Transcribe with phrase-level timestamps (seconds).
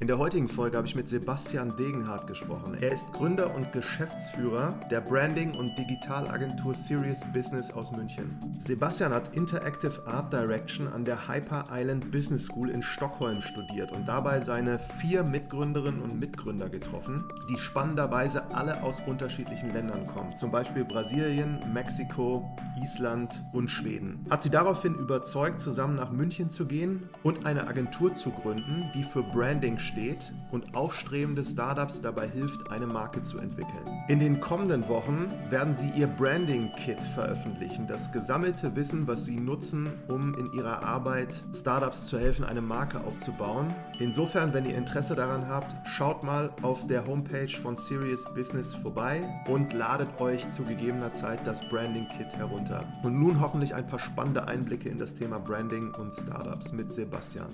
[0.00, 2.76] In der heutigen Folge habe ich mit Sebastian Degenhardt gesprochen.
[2.80, 8.38] Er ist Gründer und Geschäftsführer der Branding- und Digitalagentur Serious Business aus München.
[8.64, 14.06] Sebastian hat Interactive Art Direction an der Hyper Island Business School in Stockholm studiert und
[14.06, 20.52] dabei seine vier Mitgründerinnen und Mitgründer getroffen, die spannenderweise alle aus unterschiedlichen Ländern kommen, zum
[20.52, 24.24] Beispiel Brasilien, Mexiko, Island und Schweden.
[24.30, 29.02] Hat sie daraufhin überzeugt, zusammen nach München zu gehen und eine Agentur zu gründen, die
[29.02, 33.84] für Branding steht und aufstrebende Startups dabei hilft, eine Marke zu entwickeln.
[34.08, 39.36] In den kommenden Wochen werden sie ihr Branding Kit veröffentlichen, das gesammelte Wissen, was sie
[39.36, 43.74] nutzen, um in ihrer Arbeit Startups zu helfen, eine Marke aufzubauen.
[43.98, 49.28] Insofern, wenn ihr Interesse daran habt, schaut mal auf der Homepage von Serious Business vorbei
[49.48, 52.84] und ladet euch zu gegebener Zeit das Branding Kit herunter.
[53.02, 57.48] Und nun hoffentlich ein paar spannende Einblicke in das Thema Branding und Startups mit Sebastian.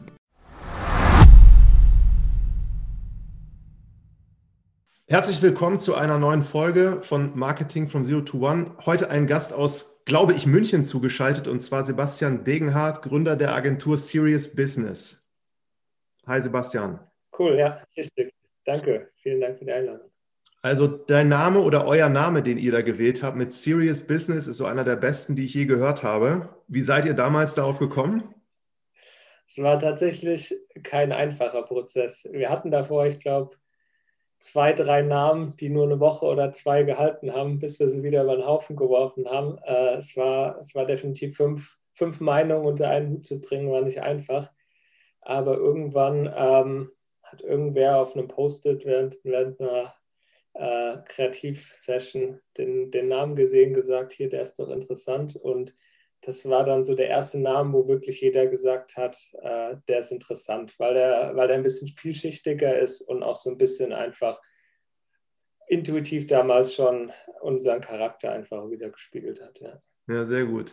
[5.15, 8.73] Herzlich willkommen zu einer neuen Folge von Marketing from Zero to One.
[8.85, 13.97] Heute ein Gast aus, glaube ich, München zugeschaltet und zwar Sebastian Degenhardt, Gründer der Agentur
[13.97, 15.25] Serious Business.
[16.27, 16.99] Hi Sebastian.
[17.39, 18.35] Cool, ja, richtig.
[18.65, 19.09] Danke.
[19.23, 20.11] Vielen Dank für die Einladung.
[20.63, 24.57] Also dein Name oder euer Name, den ihr da gewählt habt mit Serious Business, ist
[24.57, 26.49] so einer der besten, die ich je gehört habe.
[26.67, 28.35] Wie seid ihr damals darauf gekommen?
[29.47, 32.29] Es war tatsächlich kein einfacher Prozess.
[32.33, 33.55] Wir hatten davor, ich glaube,
[34.45, 38.25] zwei, drei Namen, die nur eine Woche oder zwei gehalten haben, bis wir sie wieder
[38.25, 39.57] über den Haufen geworfen haben.
[39.65, 43.81] Äh, es, war, es war definitiv fünf, fünf Meinungen unter einen Hut zu bringen, war
[43.81, 44.53] nicht einfach.
[45.23, 46.91] Aber irgendwann ähm,
[47.23, 49.95] hat irgendwer auf einem Post-it während, während einer
[50.53, 55.37] äh, Kreativsession den, den Namen gesehen, gesagt, hier, der ist doch interessant.
[55.37, 55.75] Und
[56.25, 60.11] das war dann so der erste Name, wo wirklich jeder gesagt hat, äh, der ist
[60.11, 64.41] interessant, weil der, weil der ein bisschen vielschichtiger ist und auch so ein bisschen einfach
[65.67, 69.61] intuitiv damals schon unseren Charakter einfach wieder gespiegelt hat.
[69.61, 70.73] Ja, ja sehr gut.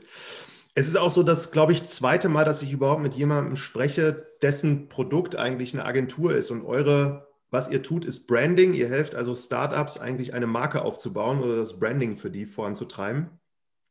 [0.73, 4.27] Es ist auch so das, glaube ich, zweite Mal, dass ich überhaupt mit jemandem spreche,
[4.41, 6.49] dessen Produkt eigentlich eine Agentur ist.
[6.49, 8.73] Und eure, was ihr tut, ist Branding.
[8.73, 13.41] Ihr helft also Startups eigentlich eine Marke aufzubauen oder das Branding für die voranzutreiben.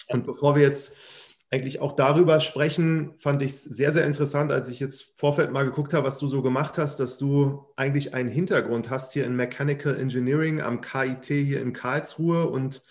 [0.08, 0.96] Und bevor wir jetzt
[1.50, 5.64] eigentlich auch darüber sprechen, fand ich es sehr, sehr interessant, als ich jetzt Vorfeld mal
[5.64, 9.34] geguckt habe, was du so gemacht hast, dass du eigentlich einen Hintergrund hast hier in
[9.34, 12.82] Mechanical Engineering am KIT hier in Karlsruhe und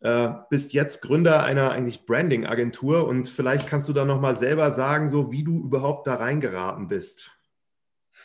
[0.00, 5.08] äh, bist jetzt Gründer einer eigentlich Branding-Agentur und vielleicht kannst du da nochmal selber sagen,
[5.08, 7.30] so wie du überhaupt da reingeraten bist.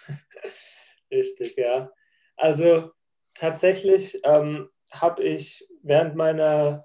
[1.11, 1.89] Richtig, ja.
[2.35, 2.91] Also
[3.33, 6.83] tatsächlich ähm, habe ich während meiner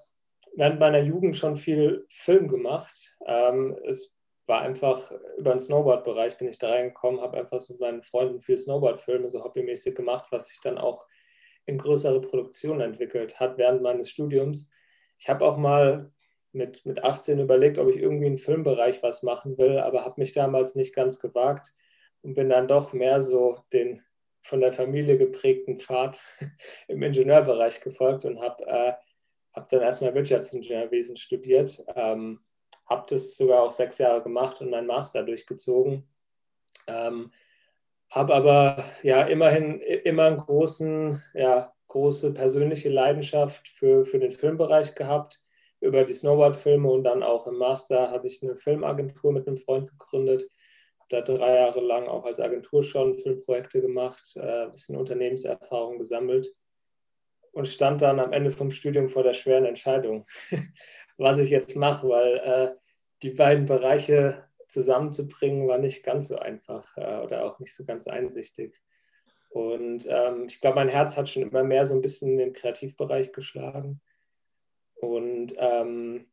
[0.59, 3.15] während meiner Jugend schon viel Film gemacht.
[3.25, 4.13] Ähm, es
[4.45, 8.41] war einfach über den Snowboard-Bereich bin ich da reingekommen, habe einfach so mit meinen Freunden
[8.41, 11.07] viel Snowboard-Filme so hobbymäßig gemacht, was sich dann auch
[11.65, 14.73] in größere Produktionen entwickelt hat während meines Studiums.
[15.17, 16.11] Ich habe auch mal
[16.51, 20.33] mit, mit 18 überlegt, ob ich irgendwie im Filmbereich was machen will, aber habe mich
[20.33, 21.73] damals nicht ganz gewagt
[22.21, 24.01] und bin dann doch mehr so den
[24.41, 26.21] von der Familie geprägten Pfad
[26.89, 28.93] im Ingenieurbereich gefolgt und habe äh,
[29.53, 32.39] habe dann erstmal Wirtschaftsingenieurwesen studiert, ähm,
[32.87, 36.07] habe das sogar auch sechs Jahre gemacht und meinen Master durchgezogen.
[36.87, 37.31] Ähm,
[38.09, 44.95] habe aber ja immerhin immer einen großen, ja, große persönliche Leidenschaft für, für den Filmbereich
[44.95, 45.41] gehabt,
[45.79, 49.89] über die Snowboard-Filme und dann auch im Master habe ich eine Filmagentur mit einem Freund
[49.89, 50.49] gegründet.
[50.99, 55.97] Habe da drei Jahre lang auch als Agentur schon Filmprojekte gemacht, äh, ein bisschen Unternehmenserfahrung
[55.97, 56.53] gesammelt
[57.51, 60.25] und stand dann am Ende vom Studium vor der schweren Entscheidung,
[61.17, 62.75] was ich jetzt mache, weil äh,
[63.23, 68.07] die beiden Bereiche zusammenzubringen war nicht ganz so einfach äh, oder auch nicht so ganz
[68.07, 68.79] einsichtig.
[69.49, 72.53] Und ähm, ich glaube, mein Herz hat schon immer mehr so ein bisschen in den
[72.53, 73.99] Kreativbereich geschlagen.
[74.95, 76.27] Und ähm,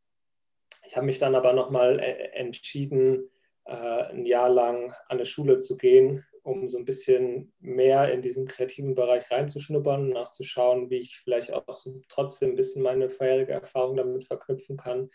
[0.86, 3.30] ich habe mich dann aber nochmal äh, entschieden,
[3.64, 8.22] äh, ein Jahr lang an eine Schule zu gehen, um so ein bisschen mehr in
[8.22, 13.52] diesen kreativen Bereich reinzuschnuppern nachzuschauen, wie ich vielleicht auch so trotzdem ein bisschen meine vorherige
[13.52, 15.10] Erfahrung damit verknüpfen kann.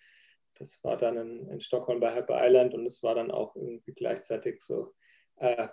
[0.56, 3.94] Das war dann in, in Stockholm bei Hyper Island und es war dann auch irgendwie
[3.94, 4.94] gleichzeitig so
[5.38, 5.70] äh,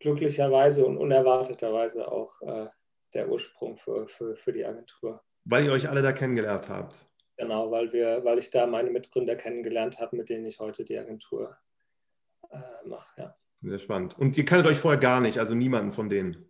[0.00, 2.66] glücklicherweise und unerwarteterweise auch äh,
[3.14, 5.22] der Ursprung für, für, für die Agentur.
[5.44, 7.06] Weil ihr euch alle da kennengelernt habt.
[7.36, 10.98] Genau, weil, wir, weil ich da meine Mitgründer kennengelernt habe, mit denen ich heute die
[10.98, 11.56] Agentur
[12.50, 13.20] äh, mache.
[13.20, 13.36] Ja.
[13.60, 14.18] Sehr spannend.
[14.18, 16.48] Und ihr kanntet euch vorher gar nicht, also niemanden von denen?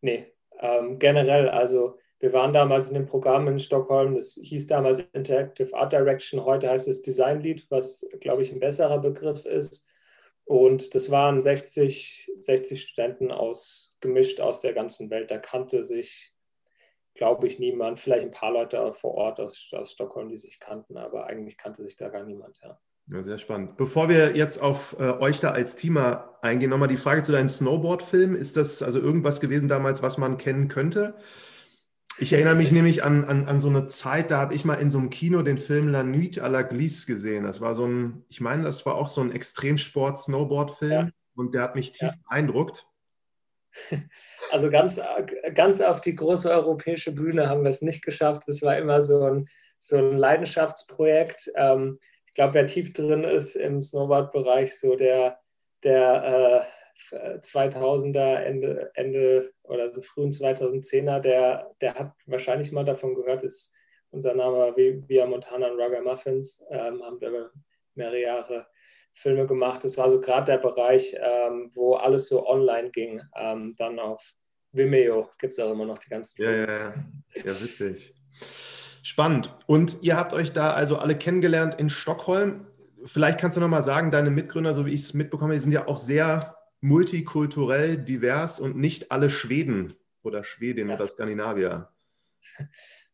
[0.00, 1.48] Nee, ähm, generell.
[1.48, 6.44] Also wir waren damals in dem Programm in Stockholm, das hieß damals Interactive Art Direction,
[6.44, 9.88] heute heißt es Design Lead, was, glaube ich, ein besserer Begriff ist.
[10.44, 15.30] Und das waren 60, 60 Studenten aus, gemischt aus der ganzen Welt.
[15.30, 16.32] Da kannte sich,
[17.14, 18.00] glaube ich, niemand.
[18.00, 21.82] Vielleicht ein paar Leute vor Ort aus, aus Stockholm, die sich kannten, aber eigentlich kannte
[21.82, 22.80] sich da gar niemand, ja.
[23.12, 23.76] Ja, sehr spannend.
[23.76, 27.50] Bevor wir jetzt auf äh, euch da als Teamer eingehen, nochmal die Frage zu deinem
[27.50, 28.34] Snowboard-Film.
[28.34, 31.14] Ist das also irgendwas gewesen damals, was man kennen könnte?
[32.18, 34.88] Ich erinnere mich nämlich an, an, an so eine Zeit, da habe ich mal in
[34.88, 37.44] so einem Kino den Film La Nuit à la Glisse gesehen.
[37.44, 41.10] Das war so ein, ich meine, das war auch so ein Extremsport-Snowboard-Film ja.
[41.34, 42.14] und der hat mich tief ja.
[42.28, 42.86] beeindruckt.
[44.50, 45.00] Also ganz,
[45.54, 48.48] ganz auf die große europäische Bühne haben wir es nicht geschafft.
[48.48, 49.48] Es war immer so ein,
[49.78, 51.52] so ein Leidenschaftsprojekt.
[51.54, 52.00] Ähm,
[52.32, 55.38] ich glaube, wer tief drin ist im Snowboard-Bereich, so der,
[55.82, 56.66] der
[57.10, 63.42] äh, 2000er, Ende, Ende oder so frühen 2010er, der, der hat wahrscheinlich mal davon gehört,
[63.42, 63.74] ist
[64.12, 67.50] unser Name Via Montana und Rugger Muffins, ähm, haben wir
[67.96, 68.66] mehrere Jahre
[69.12, 69.84] Filme gemacht.
[69.84, 73.20] Das war so gerade der Bereich, ähm, wo alles so online ging.
[73.36, 74.34] Ähm, dann auf
[74.72, 76.66] Vimeo gibt es auch immer noch die ganzen Filme.
[76.66, 76.94] Ja, ja, ja.
[77.44, 78.14] Ja, witzig.
[79.02, 79.54] Spannend.
[79.66, 82.66] Und ihr habt euch da also alle kennengelernt in Stockholm.
[83.04, 85.72] Vielleicht kannst du noch mal sagen, deine Mitgründer, so wie ich es mitbekomme, die sind
[85.72, 90.94] ja auch sehr multikulturell divers und nicht alle Schweden oder Schwedin ja.
[90.94, 91.88] oder Skandinavier.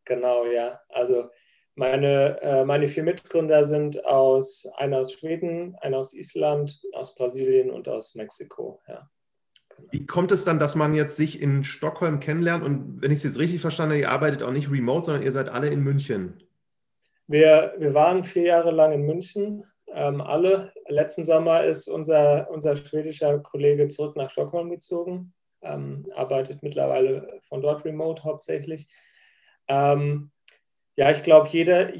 [0.05, 0.81] Genau, ja.
[0.89, 1.29] Also
[1.75, 7.71] meine, äh, meine vier Mitgründer sind aus einer aus Schweden, einer aus Island, aus Brasilien
[7.71, 8.81] und aus Mexiko.
[8.89, 9.09] Ja.
[9.91, 12.65] Wie kommt es dann, dass man jetzt sich in Stockholm kennenlernt?
[12.65, 15.33] Und wenn ich es jetzt richtig verstanden habe, ihr arbeitet auch nicht remote, sondern ihr
[15.33, 16.43] seid alle in München.
[17.27, 20.73] Wir, wir waren vier Jahre lang in München, ähm, alle.
[20.89, 27.61] Letzten Sommer ist unser, unser schwedischer Kollege zurück nach Stockholm gezogen, ähm, arbeitet mittlerweile von
[27.61, 28.89] dort remote hauptsächlich.
[29.69, 30.31] Ähm,
[30.97, 31.93] ja, ich glaube, jeder,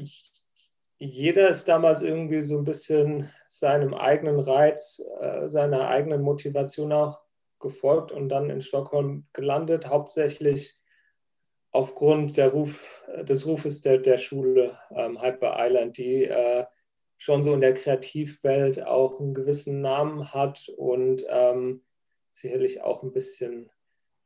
[0.97, 7.21] jeder ist damals irgendwie so ein bisschen seinem eigenen Reiz, äh, seiner eigenen Motivation auch
[7.59, 10.79] gefolgt und dann in Stockholm gelandet, hauptsächlich
[11.71, 16.65] aufgrund Ruf, des Rufes der, der Schule ähm, Hyper Island, die äh,
[17.17, 21.83] schon so in der Kreativwelt auch einen gewissen Namen hat und ähm,
[22.31, 23.69] sicherlich auch ein bisschen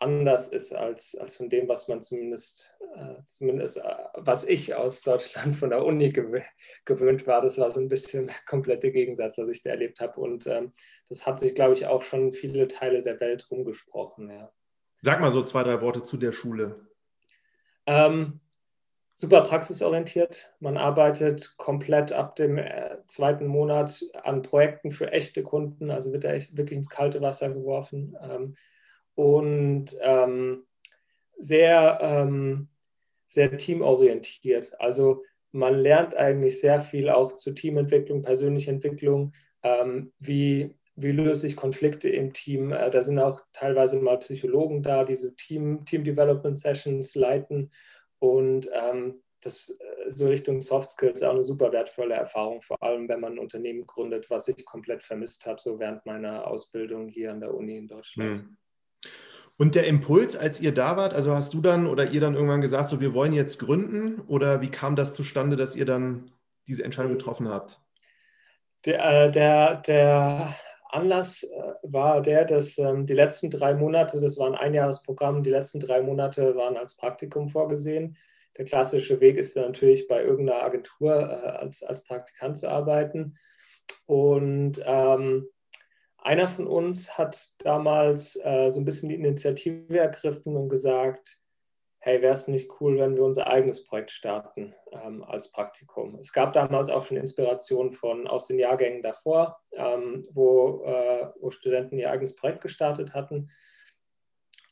[0.04, 5.02] anders ist als, als von dem, was man zumindest, äh, zumindest äh, was ich aus
[5.02, 6.42] Deutschland von der Uni gew
[6.86, 7.42] gewöhnt war.
[7.42, 10.20] Das war so ein bisschen der komplette Gegensatz, was ich da erlebt habe.
[10.20, 10.72] Und ähm,
[11.10, 14.30] das hat sich, glaube ich, auch schon viele Teile der Welt rumgesprochen.
[14.30, 14.52] Ja.
[15.02, 16.88] Sag mal so zwei, drei Worte zu der Schule.
[17.86, 18.40] Ähm,
[19.16, 20.56] super praxisorientiert.
[20.60, 26.24] Man arbeitet komplett ab dem äh, zweiten Monat an Projekten für echte Kunden, also wird
[26.24, 28.18] er wirklich ins kalte Wasser geworfen.
[28.22, 28.56] Ähm,
[29.16, 30.66] und ähm,
[31.38, 32.70] sehr, ähm,
[33.28, 34.80] sehr teamorientiert.
[34.80, 41.48] Also man lernt eigentlich sehr viel auch zu Teamentwicklung, persönlicher Entwicklung, ähm, wie, wie löse
[41.48, 42.72] ich Konflikte im Team.
[42.72, 47.72] Äh, da sind auch teilweise mal Psychologen da, die so Team, Team Development Sessions leiten.
[48.20, 53.08] Und ähm, das äh, so Richtung Soft Skills auch eine super wertvolle Erfahrung, vor allem
[53.10, 57.32] wenn man ein Unternehmen gründet, was ich komplett vermisst habe, so während meiner Ausbildung hier
[57.32, 58.40] an der Uni in Deutschland.
[58.40, 58.58] Hm.
[59.58, 62.62] Und der Impuls, als ihr da wart, also hast du dann oder ihr dann irgendwann
[62.62, 66.32] gesagt, so wir wollen jetzt gründen oder wie kam das zustande, dass ihr dann
[66.68, 67.80] diese Entscheidung getroffen habt?
[68.86, 70.56] Der, äh, der, der
[70.90, 75.50] Anlass äh, war der, dass ähm, die letzten drei Monate, das war ein Einjahresprogramm, die
[75.50, 78.18] letzten drei Monate waren als Praktikum vorgesehen.
[78.58, 83.38] Der klassische Weg ist natürlich bei irgendeiner Agentur äh, als, als Praktikant zu arbeiten.
[84.06, 85.48] Und ähm,
[86.24, 91.44] einer von uns hat damals äh, so ein bisschen die Initiative ergriffen und gesagt,
[92.00, 96.18] hey, wäre es nicht cool, wenn wir unser eigenes Projekt starten ähm, als Praktikum.
[96.20, 101.50] Es gab damals auch schon Inspirationen von aus den Jahrgängen davor, ähm, wo, äh, wo,
[101.52, 103.50] Studenten ihr eigenes Projekt gestartet hatten.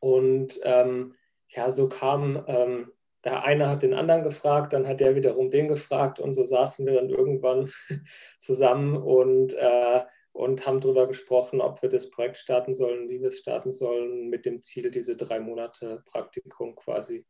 [0.02, 1.16] Und ähm,
[1.48, 2.92] ja, so kam, ähm,
[3.24, 6.86] der eine hat den anderen gefragt, dann hat der wiederum den gefragt und so saßen
[6.86, 7.72] wir dann irgendwann
[8.40, 10.02] zusammen und äh,
[10.34, 14.30] und haben darüber gesprochen, ob wir das Projekt starten sollen, wie wir es starten sollen,
[14.30, 17.26] mit dem Ziel, diese drei Monate Praktikum quasi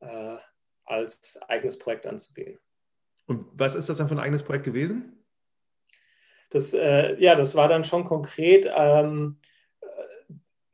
[0.00, 0.36] äh,
[0.84, 2.58] als eigenes Projekt anzugehen.
[3.26, 5.24] Und was ist das dann für ein eigenes Projekt gewesen?
[6.50, 8.70] Das, äh, ja, das war dann schon konkret.
[8.74, 9.38] Ähm,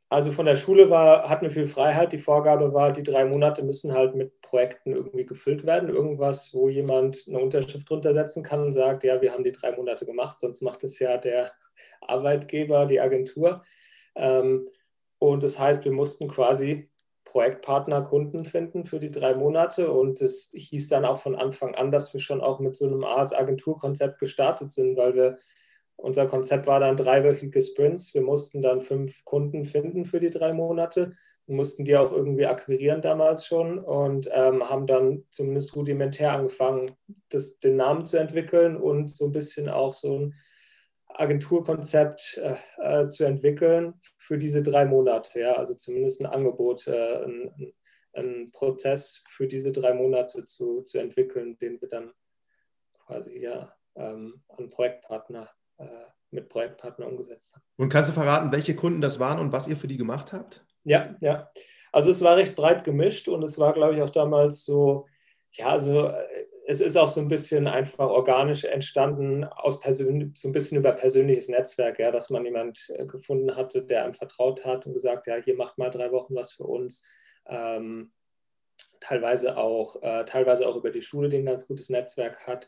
[0.07, 2.13] also von der Schule war, hatten wir viel Freiheit.
[2.13, 5.89] Die Vorgabe war, die drei Monate müssen halt mit Projekten irgendwie gefüllt werden.
[5.89, 9.75] Irgendwas, wo jemand eine Unterschrift drunter setzen kann und sagt, ja, wir haben die drei
[9.75, 11.51] Monate gemacht, sonst macht es ja der
[12.07, 13.63] Arbeitgeber, die Agentur.
[14.15, 14.67] Ähm,
[15.19, 16.89] und das heißt, wir mussten quasi
[17.25, 19.91] Projektpartner, Kunden finden für die drei Monate.
[19.91, 23.03] Und es hieß dann auch von Anfang an, dass wir schon auch mit so einem
[23.03, 25.33] Art Agenturkonzept gestartet sind, weil wir
[25.97, 28.13] unser Konzept war dann dreiwöchige Sprints.
[28.13, 32.45] Wir mussten dann fünf Kunden finden für die drei Monate und mussten die auch irgendwie
[32.45, 36.95] akquirieren damals schon und ähm, haben dann zumindest rudimentär angefangen,
[37.29, 40.33] das, den Namen zu entwickeln und so ein bisschen auch so ein
[41.19, 45.39] Agenturkonzept äh, äh, zu entwickeln für diese drei Monate.
[45.39, 45.53] Ja?
[45.53, 47.73] Also zumindest ein Angebot, äh, ein,
[48.13, 52.11] ein, Prozess für diese drei Monate zu, zu entwickeln, den wir dann
[53.05, 55.85] quasi ja ähm, an Projektpartner äh,
[56.31, 57.63] mit Projektpartner umgesetzt haben.
[57.77, 60.65] Und kannst du verraten, welche Kunden das waren und was ihr für die gemacht habt?
[60.83, 61.49] Ja, ja.
[61.91, 65.07] Also es war recht breit gemischt und es war, glaube ich, auch damals so,
[65.51, 70.49] ja, also äh, es ist auch so ein bisschen einfach organisch entstanden, aus Persön so
[70.49, 74.65] ein bisschen über persönliches Netzwerk, ja, dass man jemand äh, gefunden hatte, der einem vertraut
[74.65, 77.05] hat und gesagt, ja, hier macht mal drei Wochen was für uns.
[77.47, 78.11] Ähm,
[78.99, 82.67] teilweise auch, äh, teilweise auch über die Schule, die ein ganz gutes Netzwerk hat.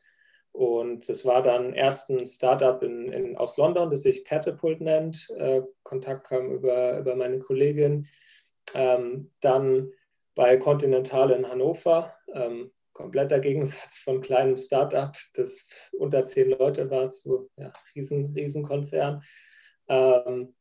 [0.51, 5.29] Und das war dann erst ein Startup in, in, aus London, das sich Catapult nennt.
[5.37, 8.07] Äh, Kontakt kam über, über meine Kollegin.
[8.75, 9.91] Ähm, dann
[10.35, 12.13] bei Continental in Hannover.
[12.31, 19.23] Ähm, kompletter Gegensatz von kleinem Startup, das unter zehn Leute war, zu ja, riesen, Riesenkonzern.
[19.87, 20.55] Ähm,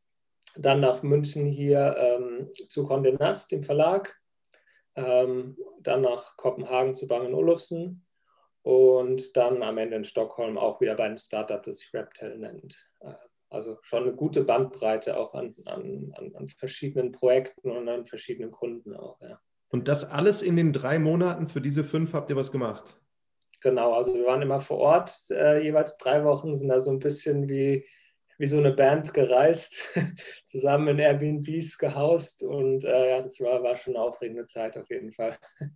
[0.55, 4.17] dann nach München hier ähm, zu Condé Nast, dem Verlag.
[4.95, 8.07] Ähm, dann nach Kopenhagen zu Bang Olufsen
[8.63, 12.89] und dann am Ende in Stockholm auch wieder bei einem Startup, das sich Reptel nennt.
[13.01, 13.13] Äh,
[13.51, 18.95] also schon eine gute Bandbreite auch an, an, an verschiedenen Projekten und an verschiedenen Kunden
[18.95, 19.21] auch.
[19.21, 19.39] Ja.
[19.69, 22.99] Und das alles in den drei Monaten für diese fünf habt ihr was gemacht?
[23.61, 26.99] Genau, also wir waren immer vor Ort, äh, jeweils drei Wochen, sind da so ein
[26.99, 27.85] bisschen wie,
[28.39, 29.81] wie so eine Band gereist,
[30.47, 34.89] zusammen in Airbnbs gehaust und äh, ja, das war, war schon eine aufregende Zeit auf
[34.91, 35.37] jeden Fall.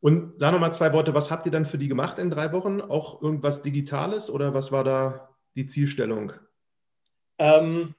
[0.00, 2.80] Und da nochmal zwei Worte, was habt ihr dann für die gemacht in drei Wochen?
[2.80, 6.32] Auch irgendwas Digitales oder was war da die Zielstellung?
[7.38, 7.96] Ähm,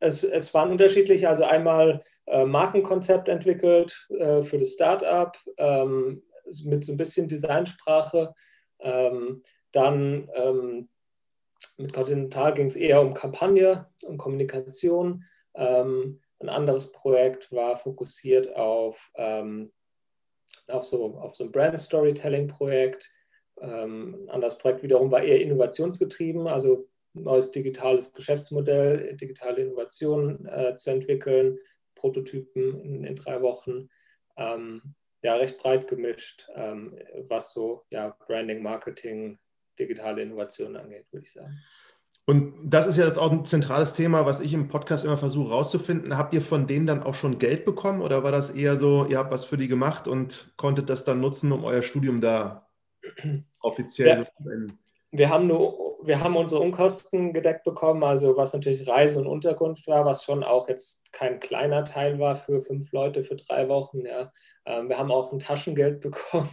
[0.00, 6.22] es, es waren unterschiedliche, also einmal äh, Markenkonzept entwickelt äh, für das Startup ähm,
[6.64, 8.34] mit so ein bisschen Designsprache.
[8.80, 9.42] Ähm,
[9.72, 10.88] dann ähm,
[11.76, 15.24] mit Continental ging es eher um Kampagne, um Kommunikation.
[15.54, 19.70] Ähm, ein anderes Projekt war fokussiert auf, ähm,
[20.68, 23.12] auf, so, auf so ein Brand Storytelling-Projekt.
[23.60, 30.74] Ähm, ein anderes Projekt wiederum war eher innovationsgetrieben, also neues digitales Geschäftsmodell, digitale Innovationen äh,
[30.74, 31.58] zu entwickeln,
[31.94, 33.88] Prototypen in, in drei Wochen.
[34.36, 36.98] Ähm, ja, recht breit gemischt, ähm,
[37.28, 39.38] was so ja, Branding, Marketing,
[39.78, 41.58] digitale Innovation angeht, würde ich sagen.
[42.26, 45.50] Und das ist ja das auch ein zentrales Thema, was ich im Podcast immer versuche
[45.50, 46.16] rauszufinden.
[46.16, 49.18] Habt ihr von denen dann auch schon Geld bekommen oder war das eher so, ihr
[49.18, 52.68] habt was für die gemacht und konntet das dann nutzen, um euer Studium da
[53.60, 54.24] offiziell ja.
[54.24, 54.78] zu beenden?
[55.10, 59.86] Wir haben nur wir haben unsere Unkosten gedeckt bekommen, also was natürlich Reise und Unterkunft
[59.86, 64.04] war, was schon auch jetzt kein kleiner Teil war für fünf Leute für drei Wochen.
[64.06, 64.32] Ja.
[64.66, 66.50] Ähm, wir haben auch ein Taschengeld bekommen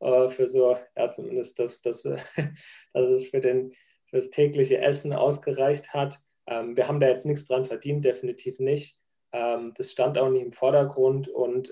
[0.00, 2.02] äh, für so, ja, zumindest das, das,
[2.92, 3.72] dass es für, den,
[4.06, 6.18] für das tägliche Essen ausgereicht hat.
[6.46, 8.98] Ähm, wir haben da jetzt nichts dran verdient, definitiv nicht.
[9.32, 11.70] Ähm, das stand auch nicht im Vordergrund und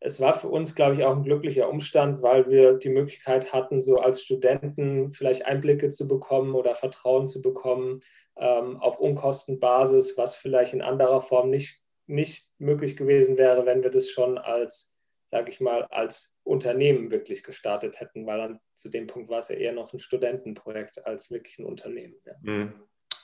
[0.00, 3.82] es war für uns, glaube ich, auch ein glücklicher Umstand, weil wir die Möglichkeit hatten,
[3.82, 8.00] so als Studenten vielleicht Einblicke zu bekommen oder Vertrauen zu bekommen
[8.36, 13.90] ähm, auf Unkostenbasis, was vielleicht in anderer Form nicht, nicht möglich gewesen wäre, wenn wir
[13.90, 19.06] das schon als, sage ich mal, als Unternehmen wirklich gestartet hätten, weil dann zu dem
[19.06, 22.14] Punkt war es ja eher noch ein Studentenprojekt als wirklich ein Unternehmen.
[22.24, 22.32] Ja.
[22.40, 22.72] Mhm.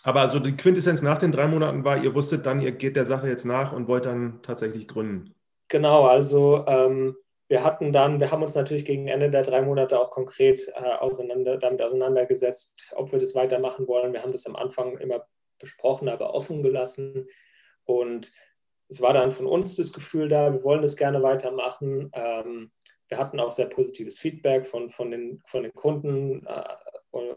[0.02, 3.06] Aber also die Quintessenz nach den drei Monaten war, ihr wusstet dann, ihr geht der
[3.06, 5.35] Sache jetzt nach und wollt dann tatsächlich gründen.
[5.68, 7.16] Genau, also ähm,
[7.48, 10.94] wir hatten dann, wir haben uns natürlich gegen Ende der drei Monate auch konkret äh,
[10.94, 14.12] auseinander, damit auseinandergesetzt, ob wir das weitermachen wollen.
[14.12, 15.26] Wir haben das am Anfang immer
[15.58, 17.28] besprochen, aber offen gelassen.
[17.84, 18.32] Und
[18.88, 22.10] es war dann von uns das Gefühl da, wir wollen das gerne weitermachen.
[22.12, 22.72] Ähm,
[23.08, 26.74] wir hatten auch sehr positives Feedback von, von, den, von den Kunden, äh,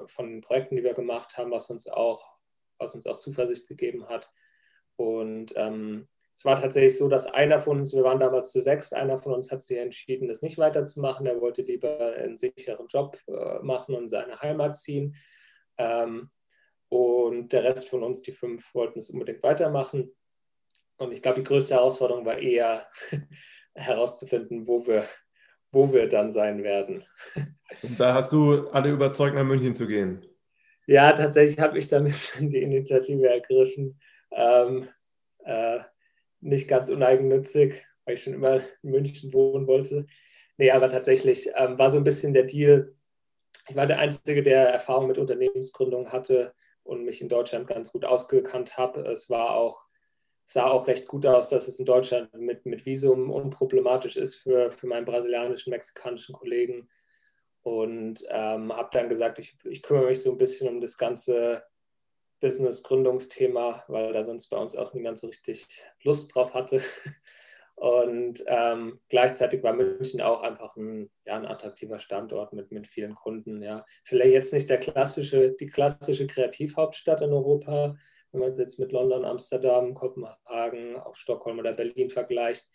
[0.07, 2.31] von den Projekten, die wir gemacht haben, was uns auch,
[2.79, 4.31] was uns auch Zuversicht gegeben hat.
[4.95, 6.07] Und ähm,
[6.39, 9.33] es war tatsächlich so, dass einer von uns, wir waren damals zu sechs, einer von
[9.33, 11.25] uns hat sich entschieden, das nicht weiterzumachen.
[11.25, 15.17] Er wollte lieber einen sicheren Job äh, machen und seine Heimat ziehen.
[15.77, 16.29] Ähm,
[16.87, 20.15] und der Rest von uns, die fünf, wollten es unbedingt weitermachen.
[20.95, 22.87] Und ich glaube, die größte Herausforderung war eher
[23.75, 25.03] herauszufinden, wo wir,
[25.73, 27.03] wo wir dann sein werden.
[27.81, 30.25] Und da hast du alle überzeugt, nach München zu gehen.
[30.87, 33.99] Ja, tatsächlich habe ich da ein bisschen die Initiative ergriffen.
[34.31, 34.87] Ähm,
[35.43, 35.81] äh,
[36.41, 40.05] nicht ganz uneigennützig, weil ich schon immer in München wohnen wollte.
[40.57, 42.93] Nee, aber tatsächlich ähm, war so ein bisschen der Deal.
[43.67, 46.53] Ich war der Einzige, der Erfahrung mit Unternehmensgründung hatte
[46.83, 49.01] und mich in Deutschland ganz gut ausgekannt habe.
[49.01, 49.85] Es war auch,
[50.43, 54.71] sah auch recht gut aus, dass es in Deutschland mit, mit Visum unproblematisch ist für,
[54.71, 56.89] für meinen brasilianischen, mexikanischen Kollegen.
[57.61, 61.63] Und ähm, habe dann gesagt, ich, ich kümmere mich so ein bisschen um das ganze
[62.39, 65.67] Business-Gründungsthema, weil da sonst bei uns auch niemand so richtig
[66.03, 66.81] Lust drauf hatte.
[67.75, 73.15] Und ähm, gleichzeitig war München auch einfach ein, ja, ein attraktiver Standort mit, mit vielen
[73.15, 73.61] Kunden.
[73.63, 73.85] Ja.
[74.03, 77.95] Vielleicht jetzt nicht der klassische, die klassische Kreativhauptstadt in Europa,
[78.31, 82.69] wenn man es jetzt mit London, Amsterdam, Kopenhagen, auch Stockholm oder Berlin vergleicht.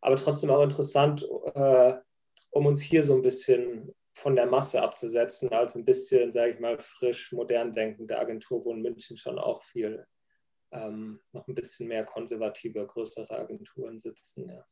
[0.00, 1.94] Aber trotzdem auch interessant, äh,
[2.50, 6.58] um uns hier so ein bisschen von der Masse abzusetzen, als ein bisschen, sage ich
[6.58, 10.06] mal, frisch, modern denkende Agentur, wo in München schon auch viel
[10.72, 14.48] ähm, noch ein bisschen mehr konservative, größere Agenturen sitzen.
[14.48, 14.64] Ja.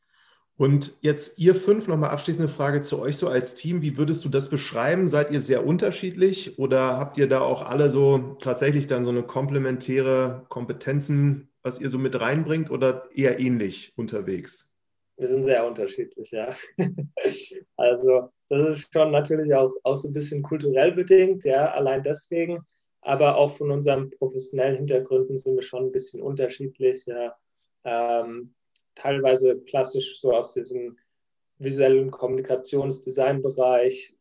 [0.57, 3.83] Und jetzt ihr fünf, nochmal abschließende Frage zu euch so als Team.
[3.83, 5.09] Wie würdest du das beschreiben?
[5.09, 9.25] Seid ihr sehr unterschiedlich oder habt ihr da auch alle so tatsächlich dann so eine
[9.25, 14.74] komplementäre Kompetenzen, was ihr so mit reinbringt oder eher ähnlich unterwegs?
[15.17, 16.49] Wir sind sehr unterschiedlich, ja.
[17.77, 22.65] also das ist schon natürlich auch, auch so ein bisschen kulturell bedingt, ja, allein deswegen.
[23.01, 27.37] Aber auch von unseren professionellen Hintergründen sind wir schon ein bisschen unterschiedlich, ja.
[27.85, 28.55] Ähm,
[28.95, 30.99] teilweise klassisch so aus diesem
[31.59, 34.17] visuellen Kommunikationsdesignbereich.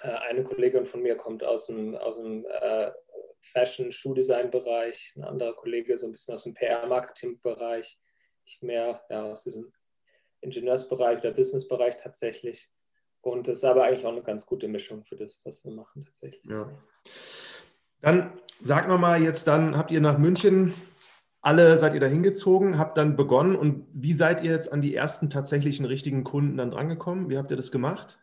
[0.00, 2.92] Äh, eine Kollegin von mir kommt aus dem, aus dem äh,
[3.40, 7.98] Fashion-Schuhdesign-Bereich, ein anderer Kollege so ein bisschen aus dem PR-Marketing-Bereich,
[8.46, 9.70] ich mehr ja, aus diesem
[10.44, 12.70] Ingenieursbereich oder Businessbereich tatsächlich.
[13.20, 16.04] Und das ist aber eigentlich auch eine ganz gute Mischung für das, was wir machen
[16.04, 16.44] tatsächlich.
[16.44, 16.70] Ja.
[18.00, 20.74] Dann sag nochmal jetzt dann, habt ihr nach München
[21.44, 24.94] alle seid ihr da hingezogen, habt dann begonnen und wie seid ihr jetzt an die
[24.94, 27.28] ersten tatsächlichen richtigen Kunden dann drangekommen?
[27.28, 28.18] Wie habt ihr das gemacht?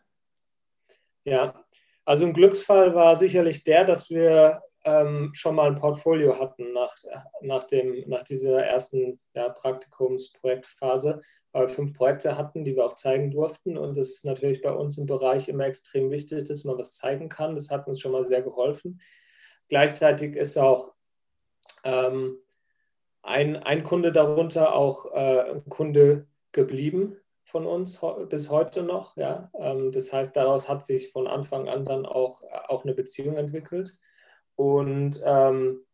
[1.24, 1.64] Ja,
[2.04, 6.92] also ein Glücksfall war sicherlich der, dass wir ähm, schon mal ein Portfolio hatten nach,
[7.42, 11.22] nach, dem, nach dieser ersten ja, Praktikumsprojektphase
[11.66, 13.76] fünf Projekte hatten, die wir auch zeigen durften.
[13.76, 17.28] Und das ist natürlich bei uns im Bereich immer extrem wichtig, dass man was zeigen
[17.28, 17.54] kann.
[17.54, 19.00] Das hat uns schon mal sehr geholfen.
[19.68, 20.94] Gleichzeitig ist auch
[21.84, 22.38] ähm,
[23.22, 29.16] ein, ein Kunde darunter auch äh, ein Kunde geblieben von uns bis heute noch.
[29.16, 29.50] Ja?
[29.58, 33.98] Ähm, das heißt, daraus hat sich von Anfang an dann auch, auch eine Beziehung entwickelt.
[34.56, 35.84] Und ähm,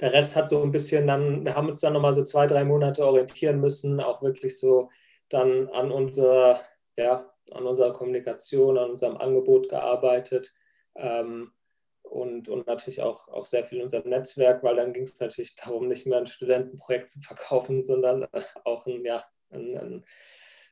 [0.00, 2.64] der Rest hat so ein bisschen dann, wir haben uns dann nochmal so zwei, drei
[2.64, 4.90] Monate orientieren müssen, auch wirklich so
[5.28, 6.60] dann an unserer,
[6.96, 10.54] ja, an unserer Kommunikation, an unserem Angebot gearbeitet
[10.96, 11.52] ähm,
[12.02, 15.56] und, und natürlich auch, auch sehr viel in unserem Netzwerk, weil dann ging es natürlich
[15.64, 18.26] darum, nicht mehr ein Studentenprojekt zu verkaufen, sondern
[18.64, 20.04] auch ein, ja, ein, ein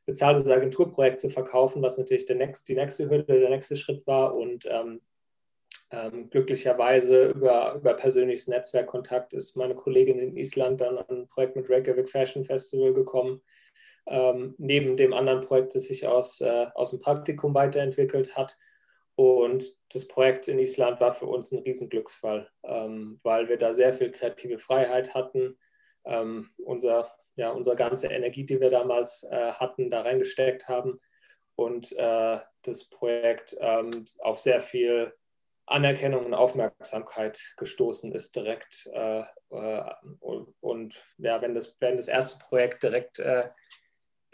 [0.04, 4.34] bezahltes Agenturprojekt zu verkaufen, was natürlich der nächst, die nächste Hürde, der nächste Schritt war.
[4.34, 5.00] Und ähm,
[5.92, 11.54] ähm, glücklicherweise über, über persönliches Netzwerkkontakt ist meine Kollegin in Island dann an ein Projekt
[11.54, 13.42] mit Reykjavik Fashion Festival gekommen.
[14.06, 18.56] Ähm, neben dem anderen Projekt, das sich aus, äh, aus dem Praktikum weiterentwickelt hat.
[19.14, 23.92] Und das Projekt in Island war für uns ein Riesenglücksfall, ähm, weil wir da sehr
[23.92, 25.58] viel kreative Freiheit hatten.
[26.04, 30.98] Ähm, unser, ja, unsere ganze Energie, die wir damals äh, hatten, da reingesteckt haben
[31.54, 35.12] und äh, das Projekt ähm, auf sehr viel
[35.72, 38.88] Anerkennung und Aufmerksamkeit gestoßen ist direkt.
[38.92, 39.82] Äh, äh,
[40.20, 43.48] und, und, ja, wenn das, wenn das erste Projekt direkt, äh,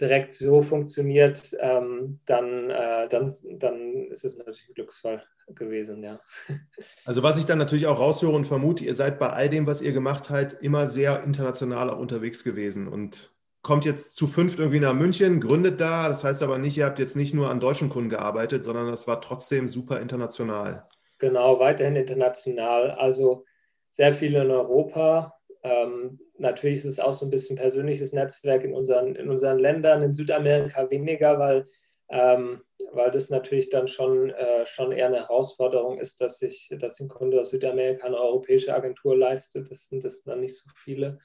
[0.00, 6.20] direkt so funktioniert, ähm, dann, äh, dann, dann ist es natürlich ein Glücksfall gewesen, ja.
[7.04, 9.82] Also was ich dann natürlich auch raushöre und vermute, ihr seid bei all dem, was
[9.82, 13.30] ihr gemacht habt, immer sehr international auch unterwegs gewesen und
[13.62, 16.08] kommt jetzt zu fünft irgendwie nach München, gründet da.
[16.08, 19.06] Das heißt aber nicht, ihr habt jetzt nicht nur an deutschen Kunden gearbeitet, sondern das
[19.06, 20.86] war trotzdem super international.
[21.18, 22.92] Genau, weiterhin international.
[22.92, 23.44] Also
[23.90, 25.34] sehr viel in Europa.
[25.62, 30.02] Ähm, natürlich ist es auch so ein bisschen persönliches Netzwerk in unseren, in unseren Ländern,
[30.02, 31.66] in Südamerika weniger, weil,
[32.08, 37.00] ähm, weil das natürlich dann schon, äh, schon eher eine Herausforderung ist, dass sich dass
[37.00, 39.70] ein Kunde aus Südamerika eine europäische Agentur leistet.
[39.70, 41.18] Das sind das dann nicht so viele.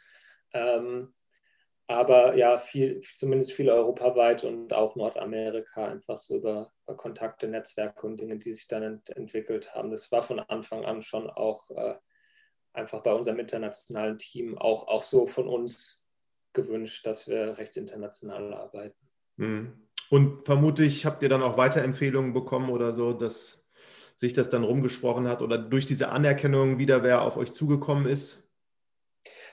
[0.53, 1.13] Ähm,
[1.87, 8.19] aber ja, viel, zumindest viel europaweit und auch Nordamerika, einfach so über, Kontakte, Netzwerke und
[8.19, 9.91] Dinge, die sich dann ent entwickelt haben.
[9.91, 11.95] Das war von Anfang an schon auch äh,
[12.73, 16.05] einfach bei unserem internationalen Team auch, auch so von uns
[16.53, 18.97] gewünscht, dass wir recht international arbeiten.
[19.37, 19.87] Mhm.
[20.09, 23.65] Und vermutlich habt ihr dann auch Weiterempfehlungen bekommen oder so, dass
[24.15, 28.47] sich das dann rumgesprochen hat oder durch diese Anerkennung wieder wer auf euch zugekommen ist?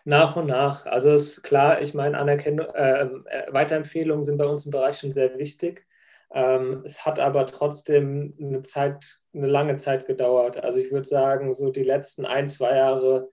[0.04, 0.86] Nach und nach.
[0.86, 5.12] Also ist klar, ich meine, Anerkennung, äh, äh, Weiterempfehlungen sind bei uns im Bereich schon
[5.12, 5.86] sehr wichtig.
[6.32, 10.62] Ähm, es hat aber trotzdem eine Zeit, eine lange Zeit gedauert.
[10.62, 13.30] Also ich würde sagen, so die letzten ein, zwei Jahre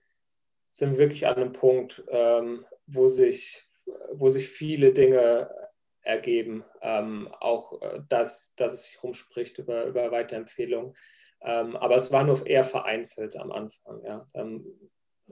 [0.72, 3.68] sind wirklich an einem Punkt, ähm, wo, sich,
[4.12, 5.50] wo sich viele Dinge
[6.02, 6.64] ergeben.
[6.82, 10.94] Ähm, auch äh, dass, dass es sich rumspricht über, über Weiterempfehlungen.
[11.40, 14.26] Ähm, aber es war nur eher vereinzelt am Anfang, ja.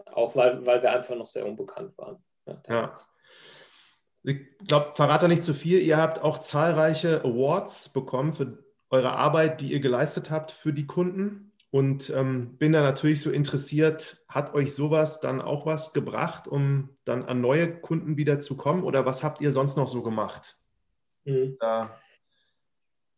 [0.06, 2.22] Auch weil, weil wir einfach noch sehr unbekannt waren.
[2.46, 2.92] Ja, ja.
[4.22, 5.80] Ich glaube, verrate nicht zu viel.
[5.80, 10.86] Ihr habt auch zahlreiche Awards bekommen für eure Arbeit, die ihr geleistet habt für die
[10.86, 11.52] Kunden.
[11.70, 16.96] Und ähm, bin da natürlich so interessiert, hat euch sowas dann auch was gebracht, um
[17.04, 18.82] dann an neue Kunden wieder zu kommen?
[18.82, 20.58] Oder was habt ihr sonst noch so gemacht?
[21.24, 21.58] Mhm.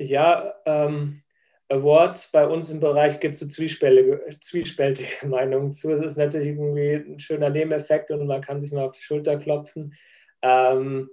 [0.01, 1.23] Ja, ähm,
[1.69, 5.93] Awards bei uns im Bereich gibt es so zwiespältige, zwiespältige Meinungen zu.
[5.93, 9.37] Es ist natürlich irgendwie ein schöner Nebeneffekt und man kann sich mal auf die Schulter
[9.37, 9.95] klopfen.
[10.43, 11.11] Ähm,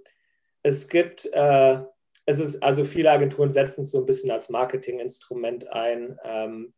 [0.64, 1.80] es gibt, äh,
[2.26, 6.18] es ist, also viele Agenturen setzen es so ein bisschen als Marketinginstrument ein.
[6.24, 6.74] Ähm,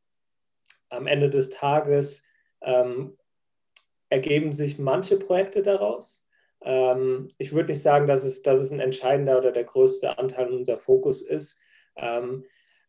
[0.89, 2.25] am Ende des Tages
[2.61, 3.17] ähm,
[4.09, 6.27] ergeben sich manche Projekte daraus.
[6.61, 10.51] Ähm, ich würde nicht sagen, dass es, dass es ein entscheidender oder der größte Anteil
[10.51, 11.59] unser Fokus ist.
[11.95, 12.45] Ähm,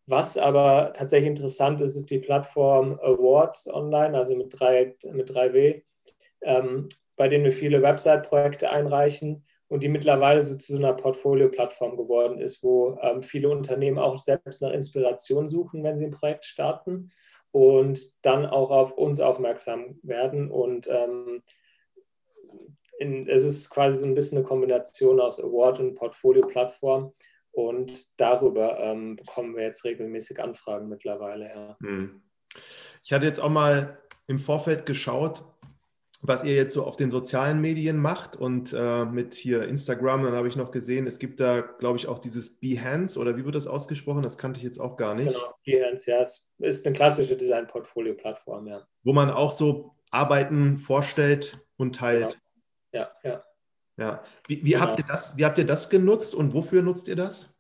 [0.09, 5.83] was aber tatsächlich interessant ist, ist die Plattform Awards Online, also mit, drei, mit 3W,
[6.43, 12.39] ähm, bei denen wir viele Website-Projekte einreichen und die mittlerweile so zu einer Portfolio-Plattform geworden
[12.39, 17.11] ist, wo ähm, viele Unternehmen auch selbst nach Inspiration suchen, wenn sie ein Projekt starten
[17.51, 20.51] und dann auch auf uns aufmerksam werden.
[20.51, 21.43] Und ähm,
[22.99, 27.13] in, es ist quasi so ein bisschen eine Kombination aus Award und Portfolio-Plattform.
[27.59, 31.49] Und darüber ähm, bekommen wir jetzt regelmäßig Anfragen mittlerweile.
[31.49, 31.77] Ja.
[31.83, 32.23] Hm.
[33.03, 35.43] Ich hatte jetzt auch mal im Vorfeld geschaut,
[36.23, 40.35] was ihr jetzt so auf den sozialen Medien macht und äh, mit hier Instagram, dann
[40.35, 43.57] habe ich noch gesehen, es gibt da, glaube ich, auch dieses Behance oder wie wird
[43.57, 44.23] das ausgesprochen?
[44.23, 45.35] Das kannte ich jetzt auch gar nicht.
[45.35, 48.87] Genau, Behance, ja, es ist eine klassische Design-Portfolio-Plattform, ja.
[49.03, 52.39] Wo man auch so Arbeiten vorstellt und teilt.
[52.93, 53.05] Genau.
[53.25, 53.45] Ja, ja.
[53.99, 54.23] Ja.
[54.47, 54.87] Wie, wie genau.
[54.87, 57.55] habt ihr das, wie habt ihr das genutzt und wofür nutzt ihr das?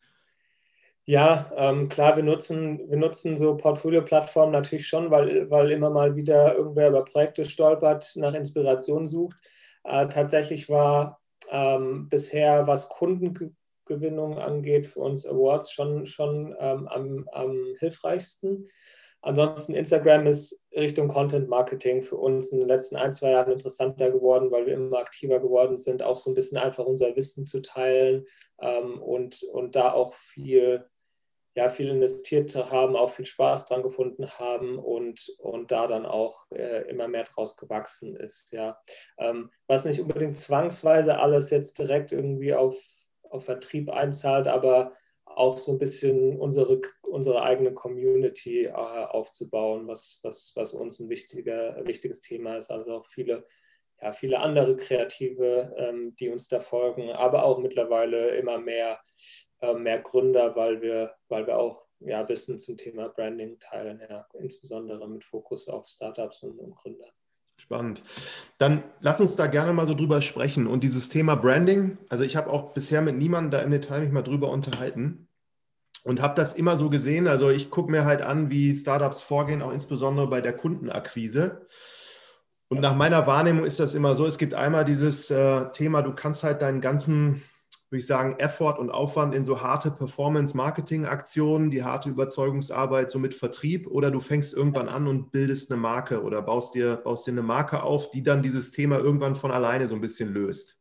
[1.05, 6.17] Ja, ähm, klar, wir nutzen, wir nutzen so Portfolio-Plattformen natürlich schon, weil, weil immer mal
[6.17, 9.37] wieder irgendwer über Projekte stolpert, nach Inspiration sucht.
[9.85, 11.21] Äh, tatsächlich war
[11.51, 18.69] ähm, bisher, was Kundengewinnung angeht, für uns Awards schon, schon ähm, am, am hilfreichsten.
[19.21, 24.11] Ansonsten Instagram ist Richtung Content Marketing für uns in den letzten ein, zwei Jahren interessanter
[24.11, 27.61] geworden, weil wir immer aktiver geworden sind, auch so ein bisschen einfach unser Wissen zu
[27.61, 28.27] teilen
[28.61, 30.85] ähm, und, und da auch viel
[31.59, 36.47] ja, viel investiert haben, auch viel Spaß dran gefunden haben und, und da dann auch
[36.53, 38.53] äh, immer mehr draus gewachsen ist.
[38.53, 38.79] Ja.
[39.19, 42.77] Ähm, was nicht unbedingt zwangsweise alles jetzt direkt irgendwie auf,
[43.23, 44.93] auf Vertrieb einzahlt, aber
[45.39, 51.09] auch so ein bisschen unsere, unsere eigene Community äh, aufzubauen, was, was, was uns ein
[51.09, 52.71] wichtiger, wichtiges Thema ist.
[52.71, 53.47] Also auch viele,
[54.03, 59.01] ja, viele andere Kreative, ähm, die uns da folgen, aber auch mittlerweile immer mehr
[59.61, 64.27] äh, mehr Gründer, weil wir, weil wir auch ja, Wissen zum Thema Branding teilen, ja,
[64.39, 67.09] insbesondere mit Fokus auf Startups und, und Gründer.
[67.57, 68.05] Spannend.
[68.59, 70.69] Dann lass uns da gerne mal so drüber sprechen.
[70.69, 74.13] Und dieses Thema Branding, also ich habe auch bisher mit niemandem da im Detail mich
[74.13, 75.28] mal drüber unterhalten
[76.05, 77.27] und habe das immer so gesehen.
[77.27, 81.67] Also ich gucke mir halt an, wie Startups vorgehen, auch insbesondere bei der Kundenakquise.
[82.69, 86.15] Und nach meiner Wahrnehmung ist das immer so, es gibt einmal dieses äh, Thema, du
[86.15, 87.43] kannst halt deinen ganzen
[87.91, 93.35] würde ich sagen, Effort und Aufwand in so harte Performance-Marketing-Aktionen, die harte Überzeugungsarbeit so mit
[93.35, 97.33] Vertrieb oder du fängst irgendwann an und bildest eine Marke oder baust dir, baust dir
[97.33, 100.78] eine Marke auf, die dann dieses Thema irgendwann von alleine so ein bisschen löst.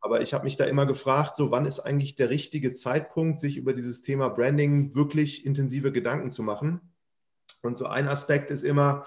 [0.00, 3.56] Aber ich habe mich da immer gefragt, so wann ist eigentlich der richtige Zeitpunkt, sich
[3.56, 6.80] über dieses Thema Branding wirklich intensive Gedanken zu machen?
[7.62, 9.06] Und so ein Aspekt ist immer,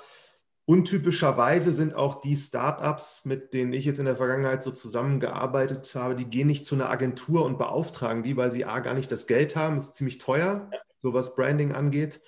[0.66, 6.16] Untypischerweise sind auch die Startups, mit denen ich jetzt in der Vergangenheit so zusammengearbeitet habe,
[6.16, 9.26] die gehen nicht zu einer Agentur und beauftragen die, weil sie A gar nicht das
[9.26, 12.22] Geld haben, ist ziemlich teuer, so was Branding angeht.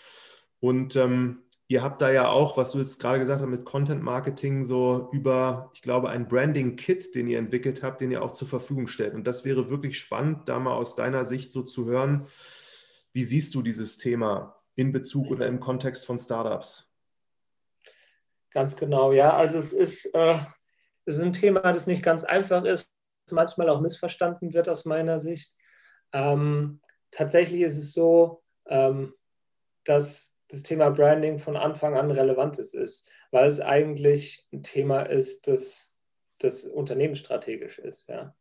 [0.60, 4.04] Und ähm, ihr habt da ja auch, was du jetzt gerade gesagt hast, mit Content
[4.04, 8.48] Marketing so über, ich glaube, ein Branding-Kit, den ihr entwickelt habt, den ihr auch zur
[8.48, 9.14] Verfügung stellt.
[9.14, 12.28] Und das wäre wirklich spannend, da mal aus deiner Sicht so zu hören.
[13.14, 16.92] Wie siehst du dieses Thema in Bezug oder im Kontext von Startups?
[18.52, 19.36] Ganz genau, ja.
[19.36, 20.38] Also es ist, äh,
[21.06, 22.92] es ist ein Thema, das nicht ganz einfach ist,
[23.32, 25.56] manchmal auch missverstanden wird aus meiner Sicht.
[26.12, 29.14] Ähm, tatsächlich ist es so, ähm,
[29.86, 35.48] dass das Thema Branding von Anfang an relevant ist, weil es eigentlich ein Thema ist,
[35.48, 35.96] das,
[36.40, 38.08] das unternehmensstrategisch ist.
[38.08, 38.36] Ja.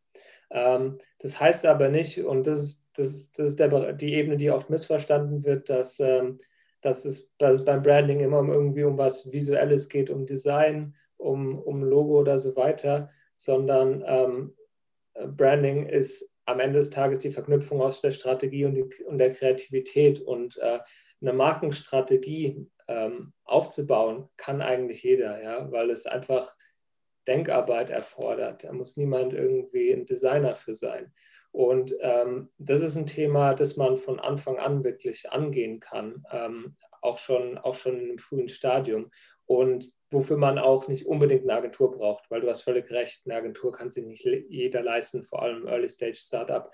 [0.51, 4.37] Ähm, das heißt aber nicht, und das ist, das ist, das ist der, die Ebene,
[4.37, 6.37] die oft missverstanden wird, dass, ähm,
[6.83, 10.94] dass, es, dass es beim Branding immer um irgendwie um was Visuelles geht, um Design,
[11.16, 14.55] um, um Logo oder so weiter, sondern ähm,
[15.35, 19.31] Branding ist am Ende des Tages die Verknüpfung aus der Strategie und, die, und der
[19.31, 20.81] Kreativität und äh,
[21.21, 26.57] eine Markenstrategie ähm, aufzubauen, kann eigentlich jeder, ja, weil es einfach
[27.27, 28.65] Denkarbeit erfordert.
[28.65, 31.13] Da muss niemand irgendwie ein Designer für sein.
[31.53, 36.77] Und ähm, das ist ein Thema, das man von Anfang an wirklich angehen kann, ähm,
[37.03, 39.11] auch, schon, auch schon im frühen Stadium.
[39.45, 43.37] Und wofür man auch nicht unbedingt eine Agentur braucht, weil du hast völlig recht, eine
[43.37, 46.70] Agentur kann sich nicht jeder leisten, vor allem Early Stage Startup.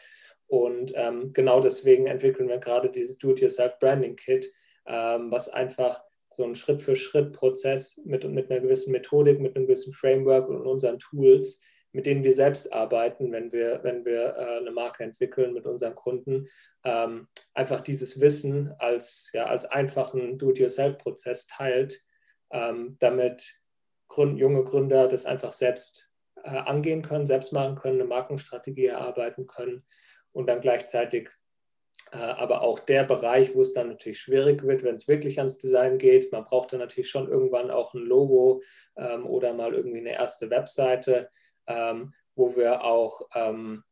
[0.47, 4.51] Und ähm, genau deswegen entwickeln wir gerade dieses Do-it-yourself Branding Kit,
[4.87, 10.49] ähm, was einfach so ein Schritt-für-Schritt-Prozess mit, mit einer gewissen Methodik, mit einem gewissen Framework
[10.49, 15.05] und unseren Tools, mit denen wir selbst arbeiten, wenn wir, wenn wir äh, eine Marke
[15.05, 16.47] entwickeln mit unseren Kunden,
[16.85, 22.03] ähm, einfach dieses Wissen als, ja, als einfachen Do-it-yourself-Prozess teilt,
[22.51, 23.63] ähm, damit
[24.09, 26.11] Grund, junge Gründer das einfach selbst
[26.43, 29.85] äh, angehen können, selbst machen können, eine Markenstrategie erarbeiten können
[30.33, 31.31] und dann gleichzeitig
[32.13, 35.59] äh, aber auch der Bereich, wo es dann natürlich schwierig wird, wenn es wirklich ans
[35.59, 36.33] Design geht.
[36.33, 38.63] Man braucht dann natürlich schon irgendwann auch ein Logo
[38.97, 41.29] ähm, oder mal irgendwie eine erste Webseite,
[41.67, 43.85] ähm, wo wir auch ähm,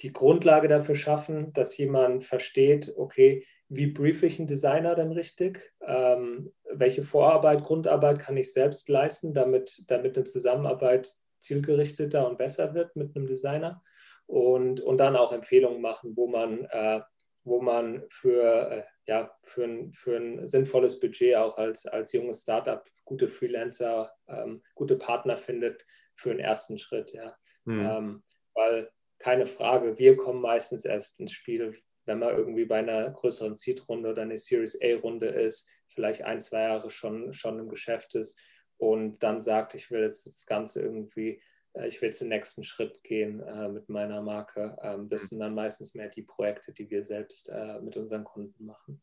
[0.00, 5.72] die Grundlage dafür schaffen, dass jemand versteht, okay, wie briefe ich einen Designer denn richtig?
[5.80, 12.74] Ähm, welche Vorarbeit, Grundarbeit kann ich selbst leisten, damit, damit eine Zusammenarbeit zielgerichteter und besser
[12.74, 13.80] wird mit einem Designer?
[14.26, 17.00] Und, und dann auch Empfehlungen machen, wo man äh,
[17.44, 22.42] wo man für, äh, ja, für, ein, für ein sinnvolles Budget auch als, als junges
[22.42, 27.12] Startup gute Freelancer, ähm, gute Partner findet für einen ersten Schritt.
[27.12, 27.36] Ja.
[27.64, 27.86] Mhm.
[27.86, 28.22] Ähm,
[28.54, 33.54] weil keine Frage, wir kommen meistens erst ins Spiel, wenn man irgendwie bei einer größeren
[33.54, 38.38] Seed-Runde oder eine Series A-Runde ist, vielleicht ein, zwei Jahre schon, schon im Geschäft ist
[38.76, 41.38] und dann sagt, ich will jetzt das Ganze irgendwie
[41.74, 44.76] äh, ich will jetzt den nächsten Schritt gehen äh, mit meiner Marke.
[44.82, 45.26] Ähm, das mhm.
[45.26, 49.02] sind dann meistens mehr die Projekte, die wir selbst äh, mit unseren Kunden machen.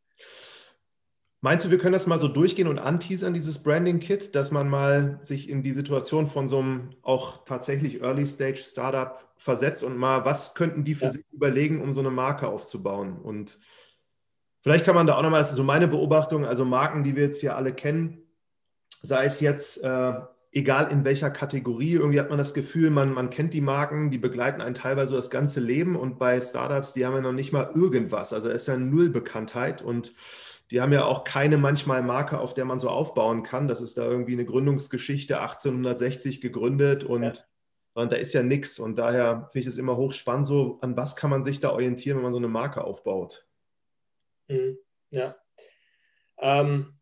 [1.43, 5.17] Meinst du, wir können das mal so durchgehen und anteasern, dieses Branding-Kit, dass man mal
[5.23, 10.83] sich in die Situation von so einem auch tatsächlich Early-Stage-Startup versetzt und mal, was könnten
[10.83, 11.11] die für ja.
[11.11, 13.19] sich überlegen, um so eine Marke aufzubauen?
[13.19, 13.57] Und
[14.61, 17.23] vielleicht kann man da auch nochmal, das ist so meine Beobachtung, also Marken, die wir
[17.23, 18.23] jetzt hier alle kennen,
[19.01, 20.13] sei es jetzt äh,
[20.51, 24.17] egal in welcher Kategorie, irgendwie hat man das Gefühl, man, man kennt die Marken, die
[24.17, 27.71] begleiten einen teilweise das ganze Leben und bei Startups, die haben ja noch nicht mal
[27.73, 28.33] irgendwas.
[28.33, 30.13] Also es ist ja null Bekanntheit und
[30.69, 33.67] die haben ja auch keine manchmal Marke, auf der man so aufbauen kann.
[33.67, 37.31] Das ist da irgendwie eine Gründungsgeschichte 1860 gegründet und, ja.
[37.93, 38.79] und da ist ja nichts.
[38.79, 42.17] Und daher finde ich es immer hochspannend, so an was kann man sich da orientieren,
[42.17, 43.45] wenn man so eine Marke aufbaut.
[44.47, 44.77] Mhm.
[45.09, 45.35] Ja.
[46.39, 46.99] Ähm,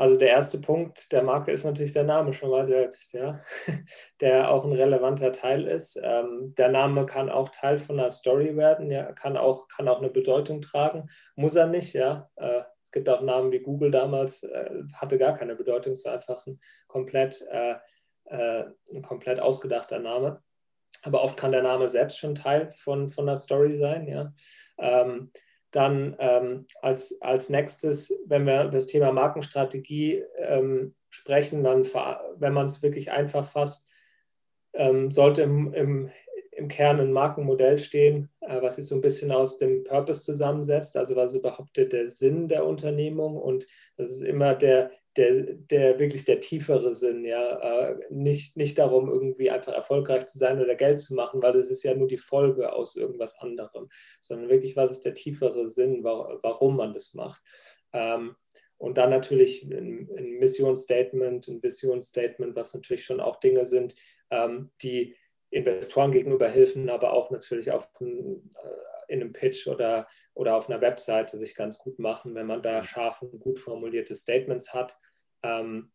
[0.00, 3.38] also der erste Punkt der Marke ist natürlich der Name schon mal selbst, ja,
[4.22, 6.00] der auch ein relevanter Teil ist.
[6.02, 9.98] Ähm, der Name kann auch Teil von einer Story werden, ja, kann auch, kann auch
[9.98, 12.30] eine Bedeutung tragen, muss er nicht, ja.
[12.36, 16.14] Äh, es gibt auch Namen wie Google damals, äh, hatte gar keine Bedeutung, es war
[16.14, 17.74] einfach ein komplett, äh,
[18.24, 20.42] äh ein komplett ausgedachter Name.
[21.02, 24.32] Aber oft kann der Name selbst schon Teil von, von einer Story sein, ja.
[24.78, 25.30] Ähm,
[25.70, 31.84] dann ähm, als, als nächstes, wenn wir das Thema Markenstrategie ähm, sprechen, dann,
[32.36, 33.88] wenn man es wirklich einfach fasst,
[34.72, 36.10] ähm, sollte im, im,
[36.52, 40.96] im Kern ein Markenmodell stehen, äh, was sich so ein bisschen aus dem Purpose zusammensetzt,
[40.96, 45.98] also was überhaupt der, der Sinn der Unternehmung und das ist immer der, der, der
[45.98, 50.76] wirklich der tiefere Sinn, ja, äh, nicht, nicht darum, irgendwie einfach erfolgreich zu sein oder
[50.76, 53.88] Geld zu machen, weil das ist ja nur die Folge aus irgendwas anderem,
[54.20, 57.42] sondern wirklich, was ist der tiefere Sinn, warum man das macht.
[57.92, 58.36] Ähm,
[58.78, 63.94] und dann natürlich ein, ein Missionsstatement, ein Visionsstatement, was natürlich schon auch Dinge sind,
[64.30, 65.16] ähm, die
[65.50, 70.68] Investoren gegenüber helfen, aber auch natürlich auf ein, äh, in einem Pitch oder, oder auf
[70.68, 72.84] einer Webseite sich ganz gut machen, wenn man da mhm.
[72.84, 74.98] scharf und gut formulierte Statements hat.
[75.42, 75.92] Ähm,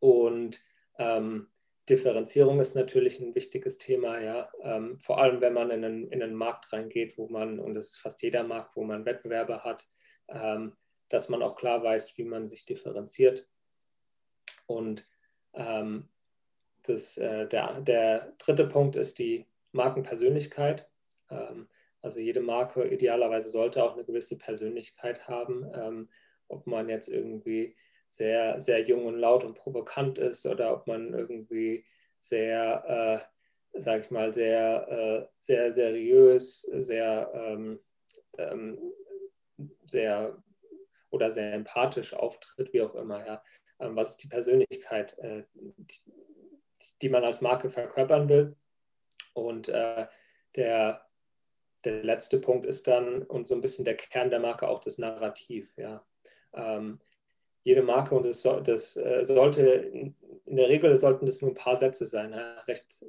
[0.00, 0.60] und
[0.98, 1.48] ähm,
[1.88, 4.50] Differenzierung ist natürlich ein wichtiges Thema, ja.
[4.62, 7.86] Ähm, vor allem, wenn man in einen, in einen Markt reingeht, wo man, und das
[7.86, 9.88] ist fast jeder Markt, wo man Wettbewerber hat,
[10.28, 10.76] ähm,
[11.08, 13.48] dass man auch klar weiß, wie man sich differenziert.
[14.66, 15.08] Und
[15.54, 16.08] ähm,
[16.84, 20.86] das, äh, der, der dritte Punkt ist die Markenpersönlichkeit.
[21.30, 21.68] Ähm,
[22.02, 25.70] also jede Marke idealerweise sollte auch eine gewisse Persönlichkeit haben.
[25.74, 26.08] Ähm,
[26.48, 27.76] ob man jetzt irgendwie
[28.08, 31.86] sehr, sehr jung und laut und provokant ist oder ob man irgendwie
[32.20, 33.26] sehr
[33.74, 37.80] sage ich mal, sehr, äh, sehr seriös, sehr, ähm,
[38.38, 38.78] ähm,
[39.84, 40.42] sehr
[41.10, 43.26] oder sehr empathisch auftritt, wie auch immer.
[43.26, 43.42] Ja.
[43.80, 46.00] Ähm, was ist die Persönlichkeit, äh, die,
[47.02, 48.56] die, man als Marke verkörpern will?
[49.34, 50.06] Und äh,
[50.56, 51.06] der,
[51.84, 54.98] der letzte Punkt ist dann und so ein bisschen der Kern der Marke auch das
[54.98, 55.72] Narrativ.
[55.76, 56.04] Ja.
[56.54, 57.00] Ähm,
[57.64, 60.16] jede Marke und das, das äh, sollte, in
[60.46, 62.32] der Regel sollten das nur ein paar Sätze sein.
[62.32, 62.60] Ja.
[62.62, 63.04] Recht,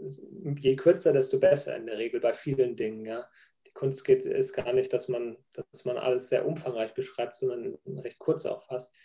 [0.60, 3.06] je kürzer, desto besser in der Regel bei vielen Dingen.
[3.06, 3.28] Ja.
[3.66, 7.78] Die Kunst geht, ist gar nicht, dass man, dass man alles sehr umfangreich beschreibt, sondern
[8.00, 8.96] recht kurz auch fast.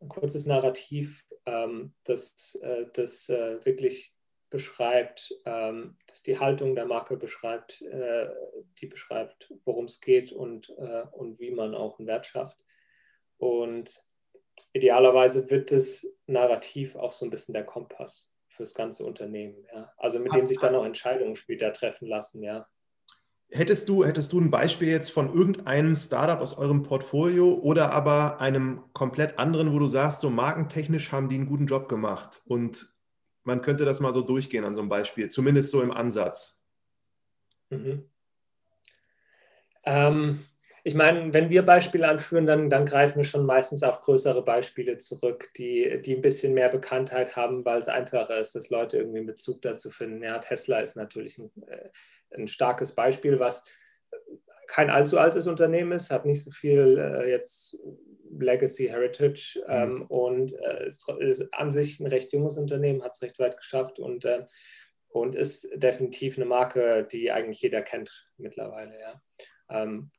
[0.00, 4.15] Ein kurzes Narrativ, ähm, das, äh, das äh, wirklich
[4.50, 8.28] beschreibt, ähm, das die Haltung der Marke beschreibt, äh,
[8.78, 12.58] die beschreibt, worum es geht und, äh, und wie man auch einen Wert schafft.
[13.38, 14.02] Und
[14.72, 19.66] idealerweise wird das Narrativ auch so ein bisschen der Kompass fürs ganze Unternehmen.
[19.74, 19.92] Ja?
[19.96, 22.42] Also mit dem sich dann auch Entscheidungen später treffen lassen.
[22.42, 22.66] Ja?
[23.50, 28.40] Hättest du, hättest du ein Beispiel jetzt von irgendeinem Startup aus eurem Portfolio oder aber
[28.40, 32.95] einem komplett anderen, wo du sagst, so markentechnisch haben die einen guten Job gemacht und
[33.46, 36.60] man könnte das mal so durchgehen an so einem Beispiel, zumindest so im Ansatz?
[37.70, 38.10] Mhm.
[39.84, 40.44] Ähm,
[40.84, 44.98] ich meine, wenn wir Beispiele anführen, dann, dann, greifen wir schon meistens auf größere Beispiele
[44.98, 49.18] zurück, die, die ein bisschen mehr Bekanntheit haben, weil es einfacher ist, dass Leute irgendwie
[49.18, 50.22] einen Bezug dazu finden.
[50.22, 51.88] Ja, Tesla ist natürlich ein, äh,
[52.36, 53.64] ein starkes Beispiel, was
[54.66, 57.78] kein allzu altes Unternehmen ist, hat nicht so viel äh, jetzt
[58.40, 59.72] Legacy Heritage mhm.
[59.72, 63.56] ähm, und äh, ist, ist, an sich ein recht junges Unternehmen, hat es recht weit
[63.56, 64.44] geschafft und, äh,
[65.08, 68.94] und ist definitiv eine Marke, die eigentlich jeder kennt mittlerweile.
[69.00, 69.22] Ja.
[69.68, 70.10] Ähm,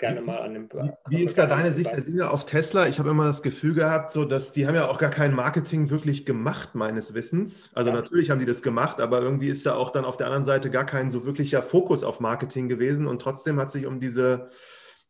[0.00, 0.68] gerne mal an dem.
[0.72, 2.88] Wie, wie ist da deine Sicht der Dinge auf Tesla?
[2.88, 5.90] Ich habe immer das Gefühl gehabt, so dass die haben ja auch gar kein Marketing
[5.90, 7.70] wirklich gemacht, meines Wissens.
[7.74, 7.96] Also ja.
[7.96, 10.70] natürlich haben die das gemacht, aber irgendwie ist da auch dann auf der anderen Seite
[10.70, 14.50] gar kein so wirklicher Fokus auf Marketing gewesen und trotzdem hat sich um diese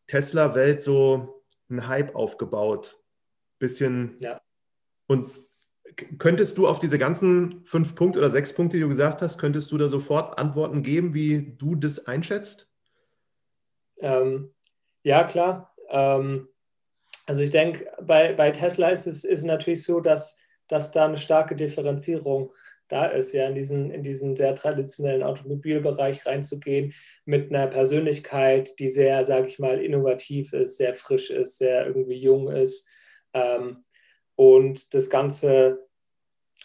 [0.09, 1.40] Tesla-Welt so
[1.71, 2.99] ein Hype aufgebaut.
[3.59, 4.17] Bisschen.
[4.21, 4.41] Ja.
[5.07, 5.41] Und
[6.19, 9.71] könntest du auf diese ganzen fünf Punkte oder sechs Punkte, die du gesagt hast, könntest
[9.73, 12.71] du da sofort Antworten geben, wie du das einschätzt?
[13.99, 14.55] Ähm,
[15.03, 15.75] ja, klar.
[15.89, 16.49] Ähm,
[17.27, 21.17] also ich denke, bei, bei Tesla ist es ist natürlich so, dass, dass da eine
[21.17, 22.53] starke Differenzierung
[22.91, 26.93] da ist, ja, in diesen, in diesen sehr traditionellen Automobilbereich reinzugehen
[27.25, 32.19] mit einer Persönlichkeit, die sehr, sage ich mal, innovativ ist, sehr frisch ist, sehr irgendwie
[32.19, 32.89] jung ist.
[33.33, 33.85] Ähm,
[34.37, 35.87] und das Ganze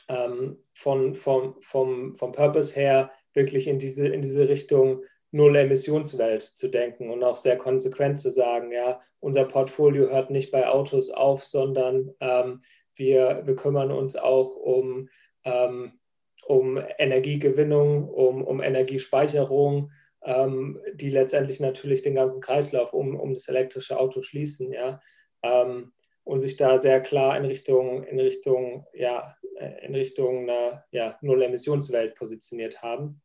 [0.08, 6.70] ähm, von, vom, vom, vom Purpose her wirklich in diese, in diese Richtung Null-Emissionswelt zu
[6.70, 11.44] denken und auch sehr konsequent zu sagen, ja, unser Portfolio hört nicht bei Autos auf,
[11.44, 12.60] sondern ähm,
[12.96, 15.10] wir, wir kümmern uns auch um,
[15.44, 16.00] ähm,
[16.46, 19.92] um Energiegewinnung, um, um Energiespeicherung,
[20.24, 25.02] ähm, die letztendlich natürlich den ganzen Kreislauf um, um das elektrische Auto schließen, ja,
[25.44, 25.92] ähm,
[26.24, 29.36] und sich da sehr klar in Richtung, in Richtung, ja,
[29.82, 33.22] in Richtung einer ja, Null-Emissionswelt positioniert haben.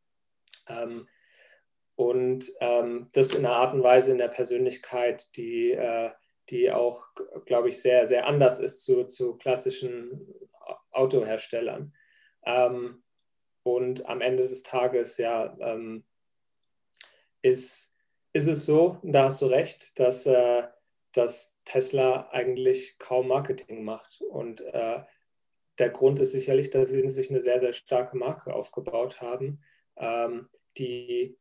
[0.69, 1.09] Ähm,
[1.97, 6.11] und ähm, das in einer Art und Weise in der Persönlichkeit, die, äh,
[6.49, 7.07] die auch,
[7.47, 10.35] glaube ich, sehr, sehr anders ist zu, zu klassischen
[10.93, 11.95] Autoherstellern.
[12.45, 13.03] Ähm,
[13.63, 16.05] und am Ende des Tages, ja, ähm,
[17.43, 17.95] ist,
[18.33, 20.63] ist es so, da hast du recht, dass, äh,
[21.13, 24.21] dass Tesla eigentlich kaum Marketing macht.
[24.23, 25.03] Und äh,
[25.79, 29.63] der Grund ist sicherlich, dass sie sich eine sehr, sehr starke Marke aufgebaut haben,
[29.97, 31.39] ähm, die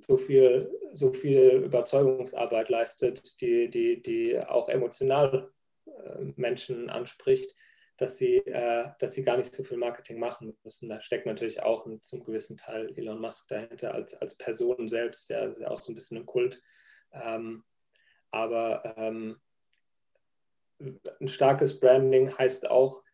[0.00, 5.52] so viel, so viel Überzeugungsarbeit leistet, die, die, die auch emotional
[5.86, 7.54] äh, Menschen anspricht,
[8.02, 10.88] dass sie, äh, dass sie gar nicht so viel Marketing machen müssen.
[10.88, 15.30] Da steckt natürlich auch ein, zum gewissen Teil Elon Musk dahinter als, als Person selbst,
[15.30, 16.60] der ist ja auch so ein bisschen im Kult.
[17.12, 17.64] Ähm,
[18.30, 19.40] aber ähm,
[20.80, 23.04] ein starkes Branding heißt auch,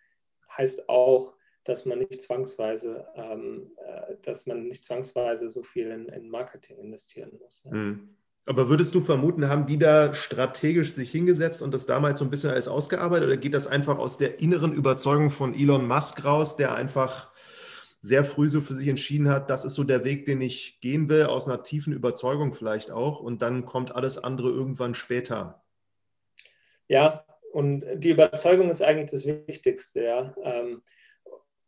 [0.56, 6.08] heißt auch dass man nicht zwangsweise, ähm, äh, dass man nicht zwangsweise so viel in,
[6.08, 7.64] in Marketing investieren muss.
[7.64, 7.72] Ja.
[7.72, 8.16] Mhm.
[8.48, 12.30] Aber würdest du vermuten, haben die da strategisch sich hingesetzt und das damals so ein
[12.30, 16.56] bisschen alles ausgearbeitet oder geht das einfach aus der inneren Überzeugung von Elon Musk raus,
[16.56, 17.30] der einfach
[18.00, 21.10] sehr früh so für sich entschieden hat, das ist so der Weg, den ich gehen
[21.10, 25.62] will, aus einer tiefen Überzeugung vielleicht auch und dann kommt alles andere irgendwann später?
[26.86, 30.34] Ja, und die Überzeugung ist eigentlich das Wichtigste, ja.
[30.42, 30.80] Ähm,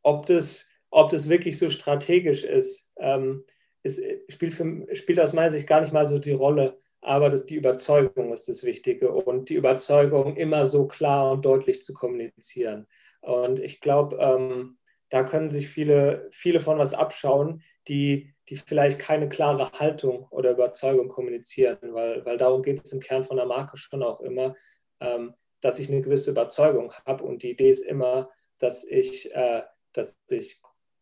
[0.03, 3.45] ob das, ob das wirklich so strategisch ist, ähm,
[3.83, 6.79] ist spielt, für, spielt aus meiner Sicht gar nicht mal so die Rolle.
[7.03, 11.83] Aber das, die Überzeugung ist das Wichtige und die Überzeugung immer so klar und deutlich
[11.83, 12.87] zu kommunizieren.
[13.23, 14.79] Und ich glaube, ähm,
[15.09, 20.53] da können sich viele, viele von was abschauen, die, die vielleicht keine klare Haltung oder
[20.53, 24.55] Überzeugung kommunizieren, weil, weil darum geht es im Kern von der Marke schon auch immer,
[25.01, 29.63] ähm, dass ich eine gewisse Überzeugung habe und die Idee ist immer, dass ich, äh,
[29.93, 30.61] dass ich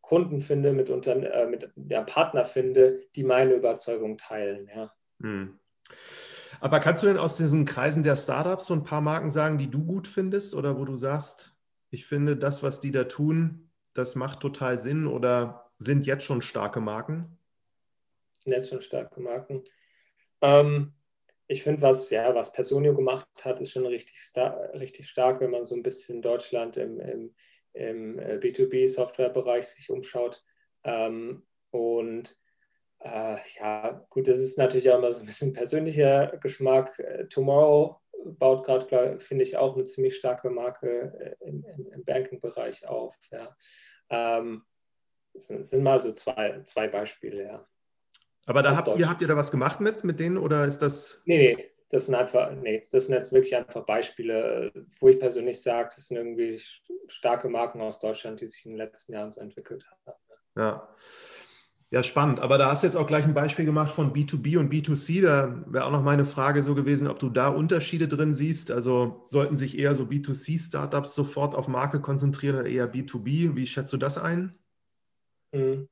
[0.09, 4.67] Kunden finde, mit, unter, äh, mit ja, Partner finde, die meine Überzeugung teilen.
[4.75, 4.91] Ja.
[5.21, 5.59] Hm.
[6.61, 9.71] Aber kannst du denn aus diesen Kreisen der Startups so ein paar Marken sagen, die
[9.71, 11.55] du gut findest oder wo du sagst,
[11.91, 16.41] ich finde das, was die da tun, das macht total Sinn oder sind jetzt schon
[16.41, 17.37] starke Marken?
[18.47, 19.63] Jetzt schon starke Marken.
[20.41, 20.95] Ähm,
[21.49, 25.51] ich finde, was, ja, was Personio gemacht hat, ist schon richtig, star richtig stark, wenn
[25.51, 27.35] man so ein bisschen Deutschland im, im,
[27.79, 30.45] im äh, B2B-Softwarebereich sich umschaut.
[30.85, 32.37] Ähm, und
[33.01, 36.99] äh, ja, gut, das ist natürlich auch immer so ein bisschen persönlicher Geschmack.
[36.99, 42.87] Äh, Tomorrow baut gerade, finde ich, auch eine ziemlich starke Marke äh, im, im, Banking-Bereich
[42.89, 43.17] auf.
[43.31, 43.55] Ja.
[44.11, 44.65] Ähm,
[45.33, 47.69] das sind, sind, mal so zwei, zwei Beispiele, ja.
[48.47, 51.23] Aber da habt ihr, habt ihr da was gemacht mit, mit denen oder ist das.
[51.27, 55.63] Nee, nee, das sind einfach, nee, das sind jetzt wirklich einfach Beispiele, wo ich persönlich
[55.63, 56.61] sage, das sind irgendwie
[57.07, 60.19] starke Marken aus Deutschland, die sich in den letzten Jahren so entwickelt haben.
[60.57, 60.89] Ja.
[61.91, 62.41] Ja, spannend.
[62.41, 65.23] Aber da hast du jetzt auch gleich ein Beispiel gemacht von B2B und B2C.
[65.23, 68.71] Da wäre auch noch meine Frage so gewesen, ob du da Unterschiede drin siehst.
[68.71, 73.57] Also sollten sich eher so B2C-Startups sofort auf Marke konzentrieren oder eher B2B?
[73.57, 74.59] Wie schätzt du das ein?
[75.53, 75.89] Mhm.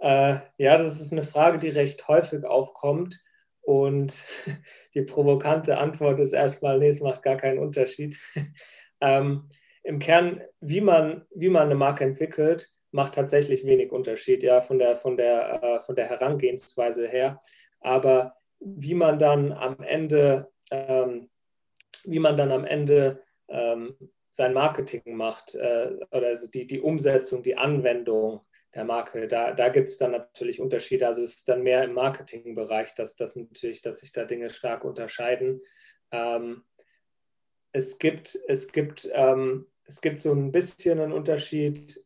[0.00, 3.20] Äh, ja, das ist eine Frage, die recht häufig aufkommt.
[3.62, 4.24] Und
[4.94, 8.18] die provokante Antwort ist erstmal, nee, es macht gar keinen Unterschied.
[9.00, 9.48] ähm,
[9.82, 14.78] Im Kern, wie man, wie man eine Marke entwickelt, macht tatsächlich wenig Unterschied, ja, von
[14.78, 17.38] der, von der, äh, von der Herangehensweise her.
[17.80, 21.30] Aber wie man dann am Ende, ähm,
[22.04, 23.94] wie man dann am Ende ähm,
[24.30, 28.40] sein Marketing macht äh, oder also die, die Umsetzung, die Anwendung
[28.74, 31.06] der Marke, da, da gibt es dann natürlich Unterschiede.
[31.06, 34.84] Also es ist dann mehr im Marketingbereich, dass das natürlich, dass sich da Dinge stark
[34.84, 35.60] unterscheiden.
[36.12, 36.64] Ähm,
[37.72, 42.04] es gibt, es gibt, ähm, es gibt so ein bisschen einen Unterschied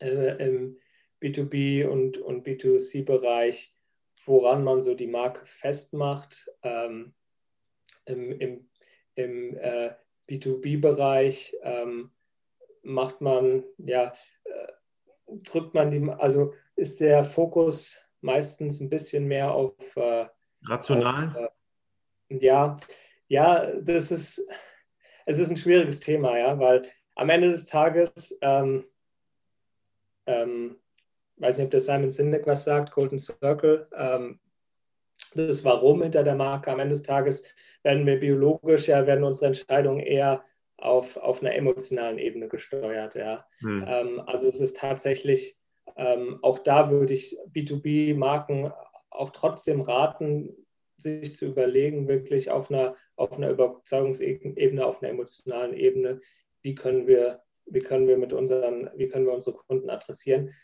[0.00, 0.78] äh, im
[1.20, 3.74] B2B und, und B2C-Bereich,
[4.24, 6.48] woran man so die Marke festmacht.
[6.62, 7.14] Ähm,
[8.04, 8.70] Im im,
[9.16, 9.94] im äh,
[10.28, 12.12] B2B-Bereich ähm,
[12.82, 14.12] macht man, ja,
[15.42, 20.26] drückt man die, also ist der Fokus meistens ein bisschen mehr auf äh,
[20.64, 21.28] rational.
[21.36, 21.52] Auf,
[22.30, 22.76] äh, ja,
[23.28, 24.46] ja, das ist,
[25.26, 26.82] es ist ein schwieriges Thema, ja, weil
[27.14, 28.84] am Ende des Tages ähm,
[30.26, 30.76] ähm,
[31.38, 34.40] weiß nicht, ob der Simon Sinek was sagt, Golden Circle, ähm,
[35.34, 36.70] das Warum hinter der Marke.
[36.70, 37.44] Am Ende des Tages
[37.82, 40.44] werden wir biologisch, ja, werden unsere Entscheidungen eher
[40.78, 43.14] auf, auf einer emotionalen Ebene gesteuert.
[43.14, 43.46] Ja.
[43.60, 43.84] Hm.
[43.86, 45.56] Ähm, also es ist tatsächlich,
[45.96, 48.72] ähm, auch da würde ich B2B-Marken
[49.10, 50.54] auch trotzdem raten,
[50.98, 56.20] sich zu überlegen, wirklich auf einer, auf einer Überzeugungsebene, auf einer emotionalen Ebene,
[56.62, 60.54] wie können wir wie können wir mit unseren, wie können wir unsere Kunden adressieren.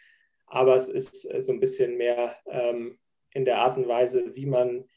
[0.46, 2.98] Aber es ist äh, so ein bisschen mehr ähm,
[3.32, 4.88] in der Art und Weise, wie man,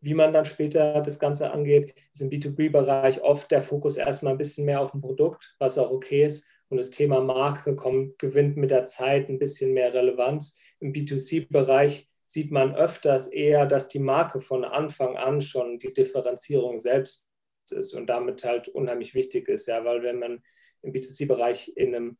[0.00, 1.94] wie man dann später das Ganze angeht.
[2.12, 5.90] Ist im B2B-Bereich oft der Fokus erstmal ein bisschen mehr auf dem Produkt, was auch
[5.90, 6.48] okay ist.
[6.68, 10.60] Und das Thema Marke kommt, gewinnt mit der Zeit ein bisschen mehr Relevanz.
[10.80, 16.76] Im B2C-Bereich sieht man öfters eher, dass die Marke von Anfang an schon die Differenzierung
[16.76, 17.26] selbst
[17.70, 19.66] ist und damit halt unheimlich wichtig ist.
[19.66, 20.42] Ja, weil wenn man
[20.82, 22.18] im B2C-Bereich in einem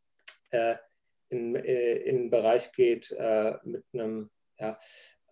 [0.50, 0.76] äh,
[1.30, 4.78] in, äh, in einen Bereich geht äh, mit einem ja,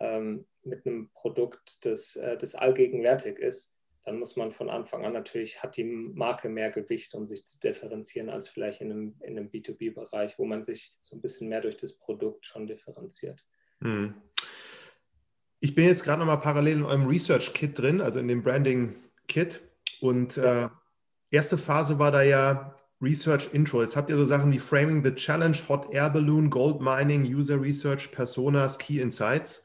[0.01, 5.12] ähm, mit einem Produkt, das, äh, das allgegenwärtig ist, dann muss man von Anfang an
[5.12, 9.36] natürlich, hat die Marke mehr Gewicht, um sich zu differenzieren, als vielleicht in einem, in
[9.36, 13.44] einem B2B-Bereich, wo man sich so ein bisschen mehr durch das Produkt schon differenziert.
[13.80, 14.14] Hm.
[15.59, 19.61] Ich bin jetzt gerade nochmal parallel in eurem Research-Kit drin, also in dem Branding-Kit.
[20.01, 20.68] Und äh,
[21.30, 23.82] erste Phase war da ja Research Intro.
[23.82, 27.61] Jetzt habt ihr so Sachen wie Framing the Challenge, Hot Air Balloon, Gold Mining, User
[27.61, 29.64] Research, Personas, Key Insights.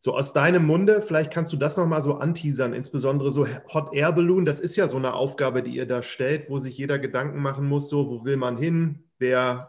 [0.00, 4.12] So aus deinem Munde, vielleicht kannst du das nochmal so anteasern, insbesondere so Hot Air
[4.12, 7.40] Balloon, das ist ja so eine Aufgabe, die ihr da stellt, wo sich jeder Gedanken
[7.40, 9.66] machen muss, so wo will man hin, wer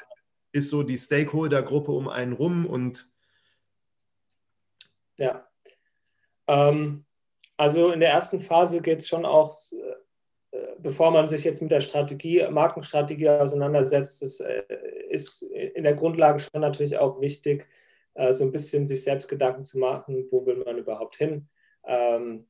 [0.52, 2.66] ist so die Stakeholder-Gruppe um einen rum?
[2.66, 3.08] Und
[5.18, 5.48] ja.
[6.48, 7.06] Ähm,
[7.58, 9.52] also in der ersten Phase geht es schon auch
[10.82, 14.64] bevor man sich jetzt mit der Strategie, Markenstrategie auseinandersetzt, das äh,
[15.10, 17.68] ist in der Grundlage schon natürlich auch wichtig,
[18.20, 21.47] äh, so ein bisschen sich selbst Gedanken zu machen, wo will man überhaupt hin,
[21.86, 22.47] ähm,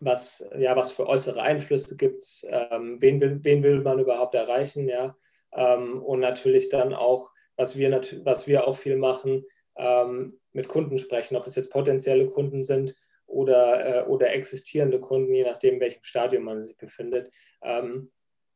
[0.00, 4.34] was, ja, was für äußere Einflüsse gibt es, ähm, wen, will, wen will man überhaupt
[4.34, 5.16] erreichen, ja.
[5.52, 9.44] ähm, und natürlich dann auch, was wir, was wir auch viel machen,
[9.76, 12.96] ähm, mit Kunden sprechen, ob es jetzt potenzielle Kunden sind
[13.26, 17.30] oder, äh, oder existierende Kunden, je nachdem, in welchem Stadium man sich befindet.
[17.62, 18.10] Ähm,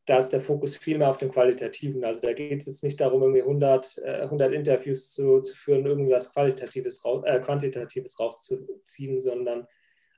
[0.07, 2.05] da ist der Fokus viel mehr auf dem Qualitativen.
[2.05, 5.87] Also da geht es jetzt nicht darum, irgendwie 100, äh, 100 Interviews zu, zu führen,
[5.87, 9.67] irgendwas Qualitatives, äh, Quantitatives rauszuziehen, sondern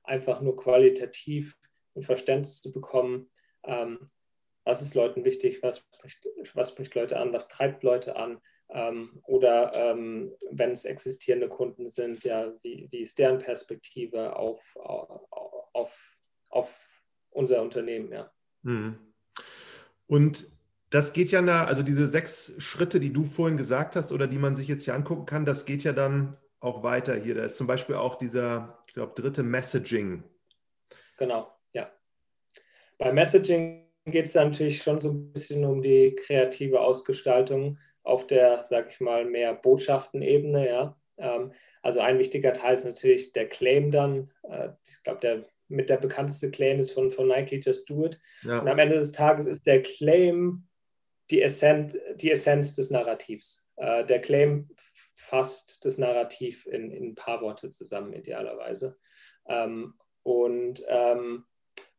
[0.02, 1.58] einfach nur qualitativ
[1.94, 3.30] ein Verständnis zu bekommen,
[3.64, 3.98] ähm,
[4.64, 8.40] was ist Leuten wichtig, was spricht, was spricht Leute an, was treibt Leute an.
[8.70, 14.76] Ähm, oder ähm, wenn es existierende Kunden sind, ja, wie, wie ist deren Perspektive auf,
[14.76, 16.18] auf,
[16.48, 18.32] auf unser Unternehmen, ja.
[18.62, 19.13] Mhm.
[20.14, 20.46] Und
[20.90, 24.38] das geht ja, da, also diese sechs Schritte, die du vorhin gesagt hast oder die
[24.38, 27.34] man sich jetzt hier angucken kann, das geht ja dann auch weiter hier.
[27.34, 30.22] Da ist zum Beispiel auch dieser, ich glaube, dritte Messaging.
[31.18, 31.90] Genau, ja.
[32.96, 38.62] Bei Messaging geht es natürlich schon so ein bisschen um die kreative Ausgestaltung auf der,
[38.62, 40.96] sag ich mal, mehr Botschaftenebene, ja.
[41.18, 41.52] Ähm,
[41.82, 44.30] also ein wichtiger Teil ist natürlich der Claim dann.
[44.44, 45.44] Äh, ich glaube, der
[45.74, 48.20] mit der bekannteste Claim ist von, von Nike, Just It.
[48.42, 48.60] Ja.
[48.60, 50.66] Und am Ende des Tages ist der Claim
[51.30, 53.68] die Essenz, die Essenz des Narrativs.
[53.76, 54.68] Äh, der Claim
[55.16, 58.94] fasst das Narrativ in, in ein paar Worte zusammen, idealerweise.
[59.46, 61.44] Ähm, und, ähm,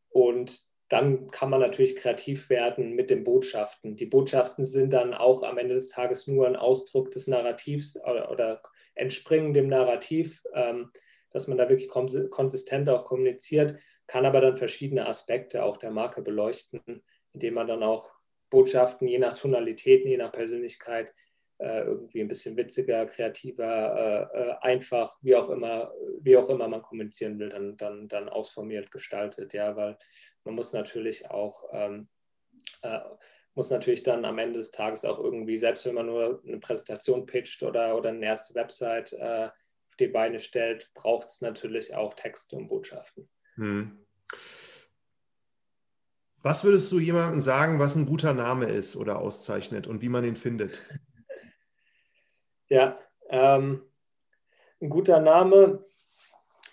[0.09, 0.59] und
[0.89, 3.95] dann kann man natürlich kreativ werden mit den Botschaften.
[3.95, 8.30] Die Botschaften sind dann auch am Ende des Tages nur ein Ausdruck des Narrativs oder,
[8.30, 8.61] oder
[8.93, 10.43] entspringen dem Narrativ.
[10.53, 10.91] Ähm,
[11.36, 13.78] dass man da wirklich konsistent auch kommuniziert,
[14.08, 18.14] kann aber dann verschiedene Aspekte auch der Marke beleuchten, indem man dann auch
[18.50, 21.14] Botschaften je nach Tonalitäten, je nach Persönlichkeit
[21.58, 26.70] äh, irgendwie ein bisschen witziger, kreativer, äh, äh, einfach, wie auch immer, wie auch immer
[26.70, 29.98] man kommunizieren will, dann, dann, dann ausformiert gestaltet, ja, weil
[30.46, 32.08] man muss natürlich auch ähm,
[32.82, 33.00] äh,
[33.56, 37.26] muss natürlich dann am Ende des Tages auch irgendwie, selbst wenn man nur eine Präsentation
[37.26, 39.50] pitcht oder, oder eine erste Website äh,
[40.00, 43.30] die Beine stellt, braucht es natürlich auch Texte und Botschaften.
[43.56, 44.06] Hm.
[46.41, 50.24] Was würdest du jemandem sagen, was ein guter Name ist oder auszeichnet und wie man
[50.24, 50.86] ihn findet?
[52.68, 53.82] Ja, ähm,
[54.80, 55.84] ein guter Name.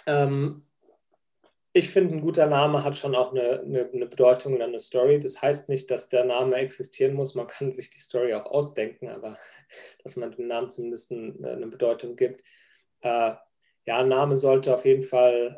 [0.07, 0.67] Ähm,
[1.73, 5.19] ich finde, ein guter Name hat schon auch eine, eine, eine, Bedeutung und eine Story.
[5.21, 7.35] Das heißt nicht, dass der Name existieren muss.
[7.35, 9.39] Man kann sich die Story auch ausdenken, aber
[10.03, 12.43] dass man dem Namen zumindest eine, eine Bedeutung gibt
[13.03, 13.33] äh,
[13.85, 15.57] ja, Name sollte auf jeden Fall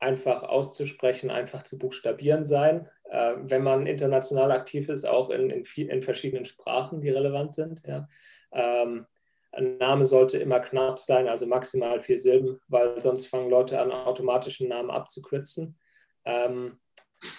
[0.00, 2.88] einfach auszusprechen, einfach zu buchstabieren sein.
[3.10, 7.54] Äh, wenn man international aktiv ist, auch in, in, viel, in verschiedenen Sprachen, die relevant
[7.54, 7.82] sind.
[7.86, 8.08] Ja.
[8.52, 9.06] Ähm,
[9.52, 13.92] ein Name sollte immer knapp sein, also maximal vier Silben, weil sonst fangen Leute an,
[13.92, 15.78] automatischen Namen abzukürzen.
[16.24, 16.80] Ähm,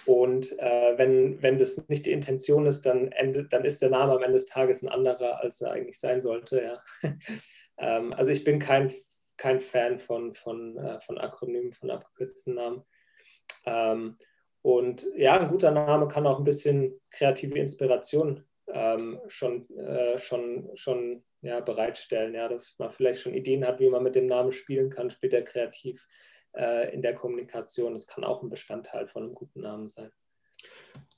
[0.05, 4.13] und äh, wenn, wenn das nicht die Intention ist, dann, endet, dann ist der Name
[4.13, 6.63] am Ende des Tages ein anderer, als er eigentlich sein sollte.
[6.63, 7.11] Ja.
[7.77, 8.93] ähm, also ich bin kein
[9.43, 12.85] kein Fan von, von, äh, von Akronymen, von abgekürzten Namen.
[13.65, 14.17] Ähm,
[14.61, 20.69] und ja, ein guter Name kann auch ein bisschen kreative Inspiration ähm, schon, äh, schon,
[20.75, 24.53] schon ja, bereitstellen, ja, dass man vielleicht schon Ideen hat, wie man mit dem Namen
[24.53, 26.07] spielen kann, später kreativ
[26.55, 27.91] äh, in der Kommunikation.
[27.91, 30.09] Das kann auch ein Bestandteil von einem guten Namen sein.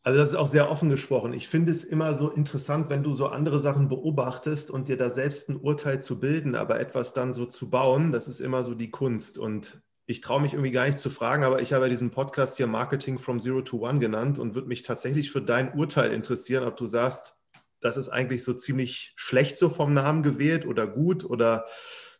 [0.05, 1.33] Also das ist auch sehr offen gesprochen.
[1.33, 5.09] Ich finde es immer so interessant, wenn du so andere Sachen beobachtest und dir da
[5.09, 8.75] selbst ein Urteil zu bilden, aber etwas dann so zu bauen, das ist immer so
[8.75, 9.39] die Kunst.
[9.39, 12.57] Und ich traue mich irgendwie gar nicht zu fragen, aber ich habe ja diesen Podcast
[12.57, 16.65] hier Marketing from Zero to One genannt und würde mich tatsächlich für dein Urteil interessieren,
[16.65, 17.35] ob du sagst,
[17.79, 21.65] das ist eigentlich so ziemlich schlecht so vom Namen gewählt oder gut oder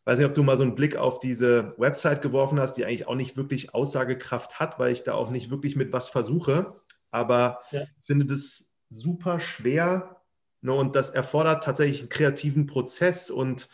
[0.06, 3.08] weiß nicht, ob du mal so einen Blick auf diese Website geworfen hast, die eigentlich
[3.08, 6.82] auch nicht wirklich Aussagekraft hat, weil ich da auch nicht wirklich mit was versuche
[7.16, 7.82] aber ja.
[7.82, 10.22] ich finde das super schwer
[10.62, 13.70] ne, und das erfordert tatsächlich einen kreativen Prozess und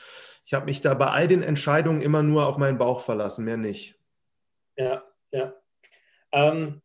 [0.46, 3.58] ich habe mich da bei all den Entscheidungen immer nur auf meinen Bauch verlassen, mehr
[3.58, 4.00] nicht.
[4.76, 5.54] Ja, ja.
[6.32, 6.82] Ähm,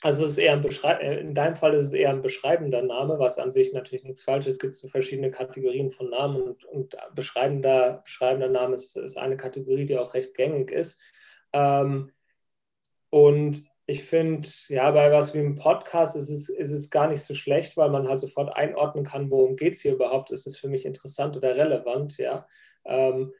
[0.00, 3.18] also es ist eher ein äh, in deinem Fall ist es eher ein beschreibender Name,
[3.18, 4.54] was an sich natürlich nichts falsch ist.
[4.54, 9.36] Es gibt so verschiedene Kategorien von Namen und, und beschreibender, beschreibender Name ist, ist, eine
[9.36, 11.00] Kategorie, die auch recht gängig ist.
[11.52, 12.10] Ähm,
[13.10, 17.22] und ich finde, ja, bei was wie einem Podcast ist es, ist es gar nicht
[17.22, 20.56] so schlecht, weil man halt sofort einordnen kann, worum geht es hier überhaupt, ist es
[20.56, 22.46] für mich interessant oder relevant, ja.
[22.86, 23.32] Ähm,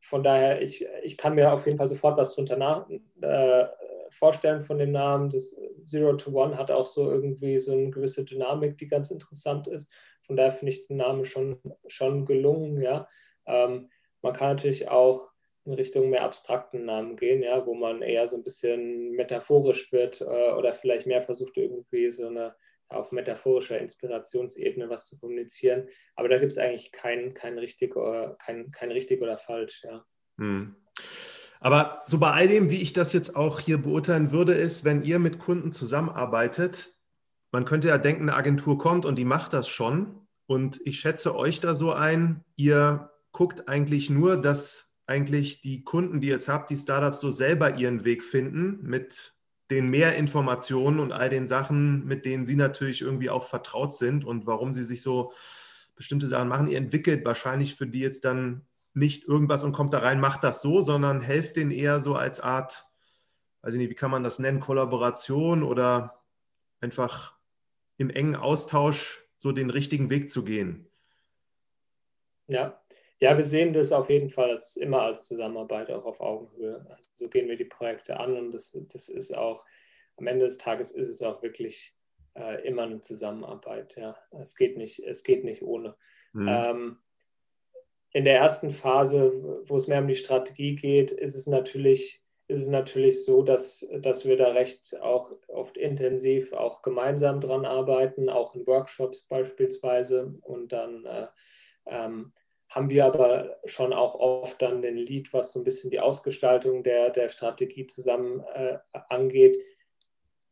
[0.00, 2.88] von daher, ich, ich kann mir auf jeden Fall sofort was drunter nach,
[3.20, 3.66] äh,
[4.10, 5.30] vorstellen von dem Namen.
[5.30, 9.68] Das Zero to One hat auch so irgendwie so eine gewisse Dynamik, die ganz interessant
[9.68, 9.90] ist.
[10.22, 13.08] Von daher finde ich den Namen schon, schon gelungen, ja.
[13.46, 13.88] Ähm,
[14.20, 15.31] man kann natürlich auch
[15.64, 20.20] in Richtung mehr abstrakten Namen gehen, ja, wo man eher so ein bisschen metaphorisch wird
[20.20, 22.54] äh, oder vielleicht mehr versucht, irgendwie so eine
[22.88, 25.88] auf metaphorischer Inspirationsebene was zu kommunizieren.
[26.14, 29.82] Aber da gibt es eigentlich kein, kein, richtig oder, kein, kein richtig oder falsch.
[29.84, 30.04] Ja.
[30.38, 30.76] Hm.
[31.60, 35.02] Aber so bei all dem, wie ich das jetzt auch hier beurteilen würde, ist, wenn
[35.02, 36.90] ihr mit Kunden zusammenarbeitet,
[37.52, 40.26] man könnte ja denken, eine Agentur kommt und die macht das schon.
[40.46, 46.20] Und ich schätze euch da so ein, ihr guckt eigentlich nur, dass eigentlich die Kunden,
[46.20, 49.34] die ihr jetzt habt, die Startups so selber ihren Weg finden mit
[49.70, 54.24] den mehr Informationen und all den Sachen, mit denen sie natürlich irgendwie auch vertraut sind
[54.24, 55.32] und warum sie sich so
[55.94, 56.68] bestimmte Sachen machen.
[56.68, 60.60] Ihr entwickelt wahrscheinlich für die jetzt dann nicht irgendwas und kommt da rein, macht das
[60.60, 62.86] so, sondern helft denen eher so als Art,
[63.62, 66.22] weiß ich nicht, wie kann man das nennen, Kollaboration oder
[66.80, 67.36] einfach
[67.96, 70.88] im engen Austausch so den richtigen Weg zu gehen.
[72.46, 72.81] Ja,
[73.22, 76.84] ja, wir sehen das auf jeden Fall als, immer als Zusammenarbeit, auch auf Augenhöhe.
[76.90, 79.64] Also so gehen wir die Projekte an und das, das ist auch,
[80.16, 81.94] am Ende des Tages ist es auch wirklich
[82.34, 83.94] äh, immer eine Zusammenarbeit.
[83.96, 84.16] Ja.
[84.40, 85.94] Es, geht nicht, es geht nicht ohne.
[86.32, 86.48] Mhm.
[86.48, 86.98] Ähm,
[88.12, 92.58] in der ersten Phase, wo es mehr um die Strategie geht, ist es natürlich, ist
[92.58, 98.28] es natürlich so, dass, dass wir da recht auch oft intensiv auch gemeinsam dran arbeiten,
[98.28, 100.34] auch in Workshops beispielsweise.
[100.42, 101.28] Und dann äh,
[101.86, 102.32] ähm,
[102.74, 106.82] haben wir aber schon auch oft dann den Lead, was so ein bisschen die Ausgestaltung
[106.82, 109.62] der, der Strategie zusammen äh, angeht.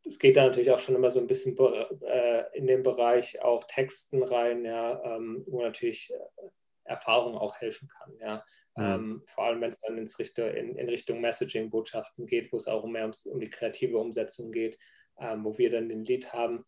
[0.07, 1.57] Es geht da natürlich auch schon immer so ein bisschen
[2.03, 6.49] äh, in den Bereich auch Texten rein, ja, ähm, wo natürlich äh,
[6.85, 8.17] Erfahrung auch helfen kann.
[8.21, 8.45] Ja.
[8.77, 8.85] Mhm.
[8.85, 12.67] Ähm, vor allem, wenn es dann ins Richtung, in, in Richtung Messaging-Botschaften geht, wo es
[12.67, 14.79] auch mehr ums, um die kreative Umsetzung geht,
[15.19, 16.67] ähm, wo wir dann den Lead haben.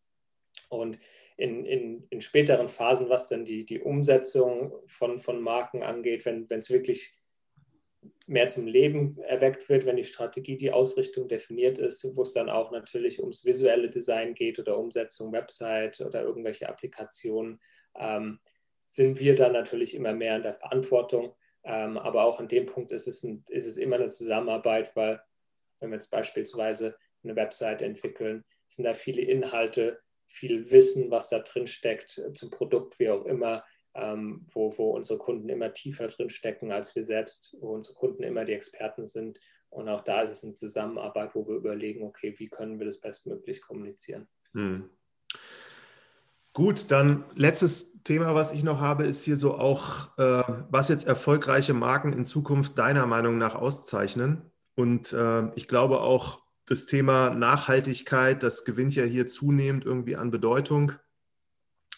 [0.71, 0.99] Und
[1.43, 6.47] in, in, in späteren Phasen, was dann die, die Umsetzung von, von Marken angeht, wenn
[6.51, 7.19] es wirklich
[8.29, 12.49] mehr zum Leben erweckt wird, wenn die Strategie, die Ausrichtung definiert ist, wo es dann
[12.49, 17.61] auch natürlich ums visuelle Design geht oder Umsetzung, Website oder irgendwelche Applikationen,
[17.99, 18.39] ähm,
[18.87, 21.35] sind wir dann natürlich immer mehr in der Verantwortung.
[21.65, 25.21] Ähm, aber auch an dem Punkt ist es, ein, ist es immer eine Zusammenarbeit, weil
[25.81, 30.01] wenn wir jetzt beispielsweise eine Website entwickeln, sind da viele Inhalte,
[30.33, 33.65] viel Wissen, was da drin steckt, äh, zum Produkt, wie auch immer,
[33.95, 38.23] ähm, wo, wo unsere Kunden immer tiefer drin stecken als wir selbst, wo unsere Kunden
[38.23, 39.39] immer die Experten sind.
[39.69, 43.01] Und auch da ist es eine Zusammenarbeit, wo wir überlegen, okay, wie können wir das
[43.01, 44.29] bestmöglich kommunizieren.
[44.53, 44.91] Hm.
[46.55, 51.07] Gut, dann letztes Thema, was ich noch habe, ist hier so auch, äh, was jetzt
[51.07, 54.51] erfolgreiche Marken in Zukunft deiner Meinung nach auszeichnen.
[54.75, 56.43] Und äh, ich glaube auch,
[56.73, 60.93] das Thema Nachhaltigkeit, das gewinnt ja hier zunehmend irgendwie an Bedeutung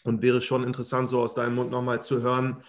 [0.02, 2.62] und wäre schon interessant, so aus deinem Mund nochmal zu hören,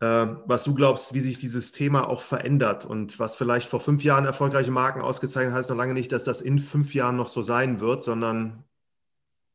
[0.00, 4.02] äh, was du glaubst, wie sich dieses Thema auch verändert und was vielleicht vor fünf
[4.02, 7.28] Jahren erfolgreiche Marken ausgezeichnet hat, heißt noch lange nicht, dass das in fünf Jahren noch
[7.28, 8.64] so sein wird, sondern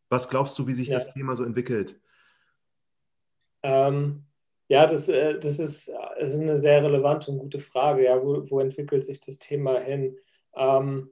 [0.10, 0.96] was glaubst du, wie sich ja.
[0.96, 2.00] das Thema so entwickelt?
[3.64, 4.24] Ähm,
[4.70, 8.06] ja, das, äh, das, ist, das ist eine sehr relevante und gute Frage.
[8.06, 10.18] Ja, wo, wo entwickelt sich das Thema hin?
[10.56, 11.10] Ähm,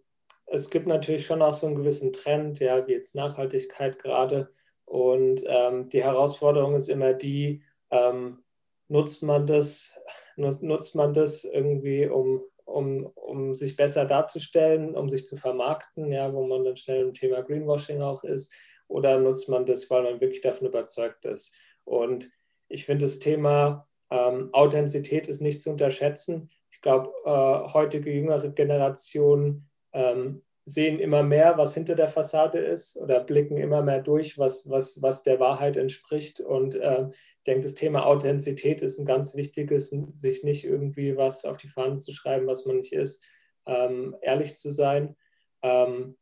[0.47, 4.49] es gibt natürlich schon auch so einen gewissen Trend, ja, wie jetzt Nachhaltigkeit gerade.
[4.85, 8.43] Und ähm, die Herausforderung ist immer die, ähm,
[8.87, 9.99] nutzt man das,
[10.37, 16.33] nutzt man das irgendwie, um, um, um sich besser darzustellen, um sich zu vermarkten, ja,
[16.33, 18.53] wo man dann schnell im Thema Greenwashing auch ist,
[18.87, 21.53] oder nutzt man das, weil man wirklich davon überzeugt ist.
[21.83, 22.29] Und
[22.69, 26.49] ich finde das Thema ähm, Authentizität ist nicht zu unterschätzen.
[26.71, 32.97] Ich glaube, äh, heutige jüngere Generationen ähm, sehen immer mehr, was hinter der Fassade ist
[32.97, 36.41] oder blicken immer mehr durch, was, was, was der Wahrheit entspricht.
[36.41, 41.45] Und äh, ich denke, das Thema Authentizität ist ein ganz wichtiges, sich nicht irgendwie was
[41.45, 43.23] auf die Fahnen zu schreiben, was man nicht ist,
[43.65, 45.15] ähm, ehrlich zu sein.
[45.61, 46.17] Ähm,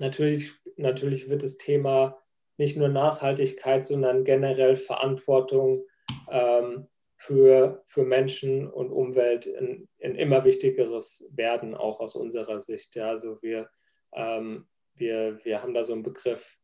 [0.00, 2.18] natürlich, natürlich wird das Thema
[2.56, 5.84] nicht nur Nachhaltigkeit, sondern generell Verantwortung
[6.28, 6.88] ähm,
[7.18, 12.94] für, für Menschen und Umwelt ein, ein, immer wichtigeres werden, auch aus unserer Sicht.
[12.94, 13.68] Ja, also wir,
[14.14, 16.56] ähm, wir, wir haben da so einen Begriff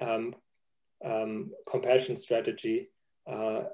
[0.00, 0.36] ähm,
[1.00, 2.92] ähm, Compassion Strategy.
[3.24, 3.64] Äh,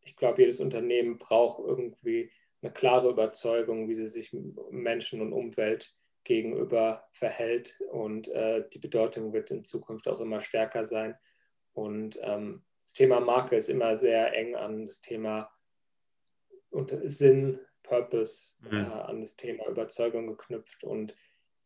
[0.00, 4.34] ich glaube, jedes Unternehmen braucht irgendwie eine klare Überzeugung, wie sie sich
[4.70, 7.78] Menschen und Umwelt gegenüber verhält.
[7.90, 11.16] Und äh, die Bedeutung wird in Zukunft auch immer stärker sein.
[11.74, 15.50] Und ähm, das Thema Marke ist immer sehr eng an das Thema
[16.76, 18.76] und Sinn, Purpose, mhm.
[18.76, 20.84] äh, an das Thema Überzeugung geknüpft.
[20.84, 21.16] Und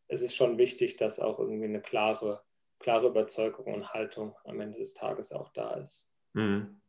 [0.08, 2.42] es ist schon wichtig, dass auch irgendwie eine klare,
[2.78, 6.12] klare Überzeugung und Haltung am Ende des Tages auch da ist.
[6.34, 6.80] Mhm.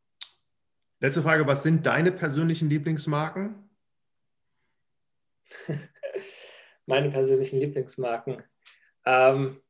[1.00, 3.70] Letzte Frage, was sind deine persönlichen Lieblingsmarken?
[6.86, 8.44] Meine persönlichen Lieblingsmarken.
[9.06, 9.62] Ähm,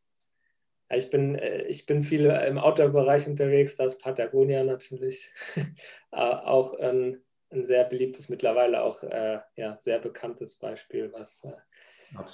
[0.89, 6.77] ich, bin, äh, ich bin viel im Outdoor-Bereich unterwegs, da ist Patagonia natürlich äh, auch
[6.77, 11.53] ein, ein, sehr beliebtes, mittlerweile auch äh, ja, sehr bekanntes Beispiel, was, äh,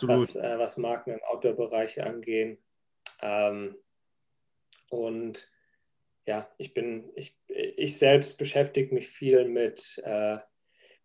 [0.02, 2.58] was, äh, was Marken im Outdoor-Bereich angehen.
[3.22, 3.76] Ähm,
[4.90, 5.50] und
[6.26, 10.38] ja, ich bin, ich, ich selbst beschäftige mich viel mit, äh,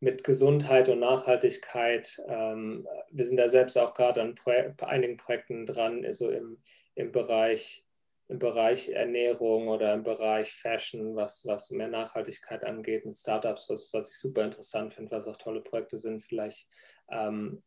[0.00, 2.20] mit Gesundheit und Nachhaltigkeit.
[2.26, 6.60] Ähm, wir sind da selbst auch gerade an Projek einigen Projekten dran, also im,
[6.96, 7.86] im, Bereich,
[8.32, 13.92] im Bereich Ernährung oder im Bereich Fashion, was, was mehr Nachhaltigkeit angeht, mit Startups, was,
[13.92, 16.24] was ich super interessant finde, was auch tolle Projekte sind.
[16.24, 16.66] Vielleicht
[17.10, 17.62] ähm,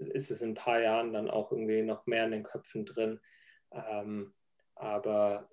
[0.00, 3.20] ist es in ein paar Jahren dann auch irgendwie noch mehr in den Köpfen drin.
[3.70, 4.34] Ähm,
[4.74, 5.48] aber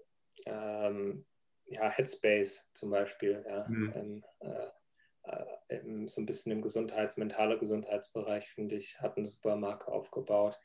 [0.47, 1.27] ähm,
[1.67, 4.23] ja, Headspace zum Beispiel, ja, mhm.
[4.39, 9.91] äh, äh, so ein bisschen im Gesundheits-, mentale Gesundheitsbereich, finde ich, hat eine super Marke
[9.91, 10.59] aufgebaut.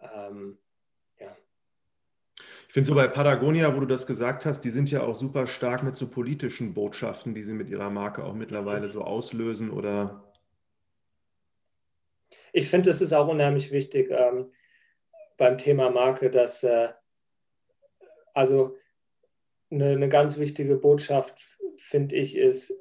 [0.00, 0.58] Ähm.
[2.66, 5.46] Ich finde so bei Patagonia, wo du das gesagt hast, die sind ja auch super
[5.46, 10.24] stark mit so politischen Botschaften, die sie mit ihrer Marke auch mittlerweile so auslösen oder.
[12.52, 14.52] Ich finde, es ist auch unheimlich wichtig ähm,
[15.36, 16.88] beim Thema Marke, dass äh,
[18.34, 18.76] also
[19.70, 21.40] eine, eine ganz wichtige Botschaft,
[21.76, 22.72] finde ich, ist,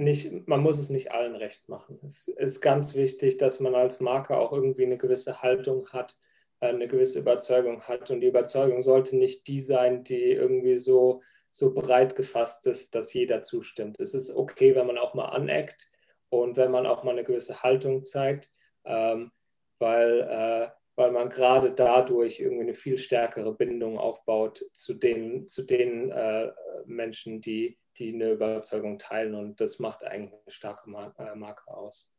[0.00, 1.98] nicht, man muss es nicht allen recht machen.
[2.04, 6.18] Es ist ganz wichtig, dass man als Marke auch irgendwie eine gewisse Haltung hat,
[6.60, 8.10] eine gewisse Überzeugung hat.
[8.10, 13.12] Und die Überzeugung sollte nicht die sein, die irgendwie so, so breit gefasst ist, dass
[13.12, 13.98] jeder zustimmt.
[14.00, 15.90] Es ist okay, wenn man auch mal aneckt
[16.28, 18.50] und wenn man auch mal eine gewisse Haltung zeigt,
[18.84, 19.32] ähm,
[19.78, 25.62] weil äh, weil man gerade dadurch irgendwie eine viel stärkere Bindung aufbaut zu den, zu
[25.62, 26.52] den äh,
[26.84, 29.34] Menschen, die, die eine Überzeugung teilen.
[29.34, 32.14] Und das macht eigentlich eine starke äh, Marke aus.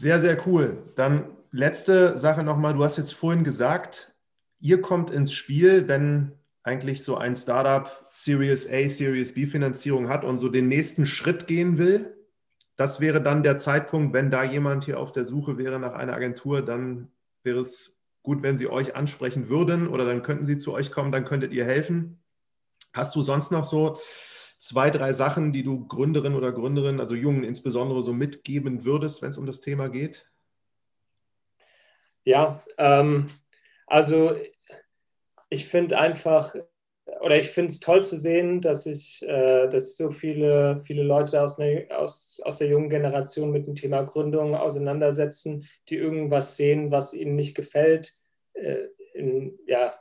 [0.00, 0.78] Sehr, sehr cool.
[0.94, 2.72] Dann letzte Sache nochmal.
[2.72, 4.14] Du hast jetzt vorhin gesagt,
[4.58, 6.32] ihr kommt ins Spiel, wenn
[6.62, 11.46] eigentlich so ein Startup Series A, Series B Finanzierung hat und so den nächsten Schritt
[11.46, 12.16] gehen will.
[12.76, 16.14] Das wäre dann der Zeitpunkt, wenn da jemand hier auf der Suche wäre nach einer
[16.14, 17.08] Agentur, dann
[17.42, 21.12] wäre es gut, wenn sie euch ansprechen würden oder dann könnten sie zu euch kommen,
[21.12, 22.22] dann könntet ihr helfen.
[22.94, 23.98] Hast du sonst noch so
[24.60, 29.30] zwei, drei Sachen, die du Gründerinnen oder Gründerinnen, also Jungen insbesondere, so mitgeben würdest, wenn
[29.30, 30.30] es um das Thema geht?
[32.24, 33.26] Ja, ähm,
[33.86, 34.36] also
[35.48, 36.54] ich finde einfach,
[37.22, 41.42] oder ich finde es toll zu sehen, dass sich äh, dass so viele, viele Leute
[41.42, 46.90] aus, ne, aus, aus der jungen Generation mit dem Thema Gründung auseinandersetzen, die irgendwas sehen,
[46.90, 48.14] was ihnen nicht gefällt,
[48.52, 48.84] äh,
[49.14, 49.98] in, ja,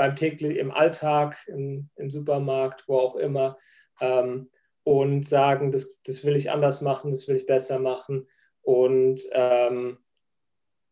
[0.00, 3.58] beim täglich im Alltag, im, im Supermarkt, wo auch immer,
[4.00, 4.48] ähm,
[4.82, 8.26] und sagen, das, das will ich anders machen, das will ich besser machen.
[8.62, 9.98] Und ähm,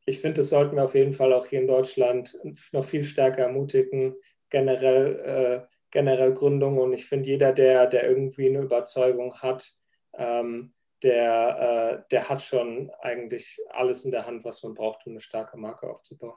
[0.04, 2.38] ich finde, das sollten wir auf jeden Fall auch hier in Deutschland
[2.72, 4.14] noch viel stärker ermutigen,
[4.50, 9.72] generell, äh, generell Gründung und ich finde, jeder, der, der irgendwie eine Überzeugung hat,
[10.18, 15.12] ähm, der, äh, der hat schon eigentlich alles in der Hand, was man braucht, um
[15.12, 16.36] eine starke Marke aufzubauen.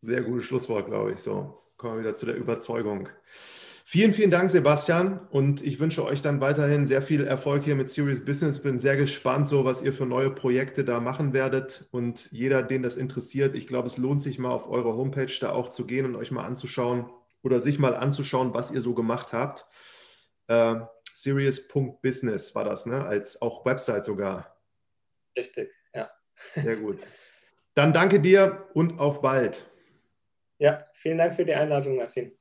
[0.00, 1.18] Sehr gutes Schlusswort, glaube ich.
[1.18, 3.08] So, kommen wir wieder zu der Überzeugung.
[3.84, 5.18] Vielen, vielen Dank, Sebastian.
[5.30, 8.62] Und ich wünsche euch dann weiterhin sehr viel Erfolg hier mit Serious Business.
[8.62, 11.86] Bin sehr gespannt, so was ihr für neue Projekte da machen werdet.
[11.90, 15.52] Und jeder, den das interessiert, ich glaube, es lohnt sich mal auf eure Homepage da
[15.52, 17.10] auch zu gehen und euch mal anzuschauen,
[17.42, 19.66] oder sich mal anzuschauen, was ihr so gemacht habt.
[20.48, 20.76] Äh,
[21.14, 23.04] Serious.business war das, ne?
[23.04, 24.56] Als auch Website sogar.
[25.36, 26.10] Richtig, ja.
[26.54, 27.06] Sehr gut.
[27.74, 29.69] Dann danke dir und auf bald.
[30.60, 32.38] Ja, vielen Dank für die Einladung, Martin.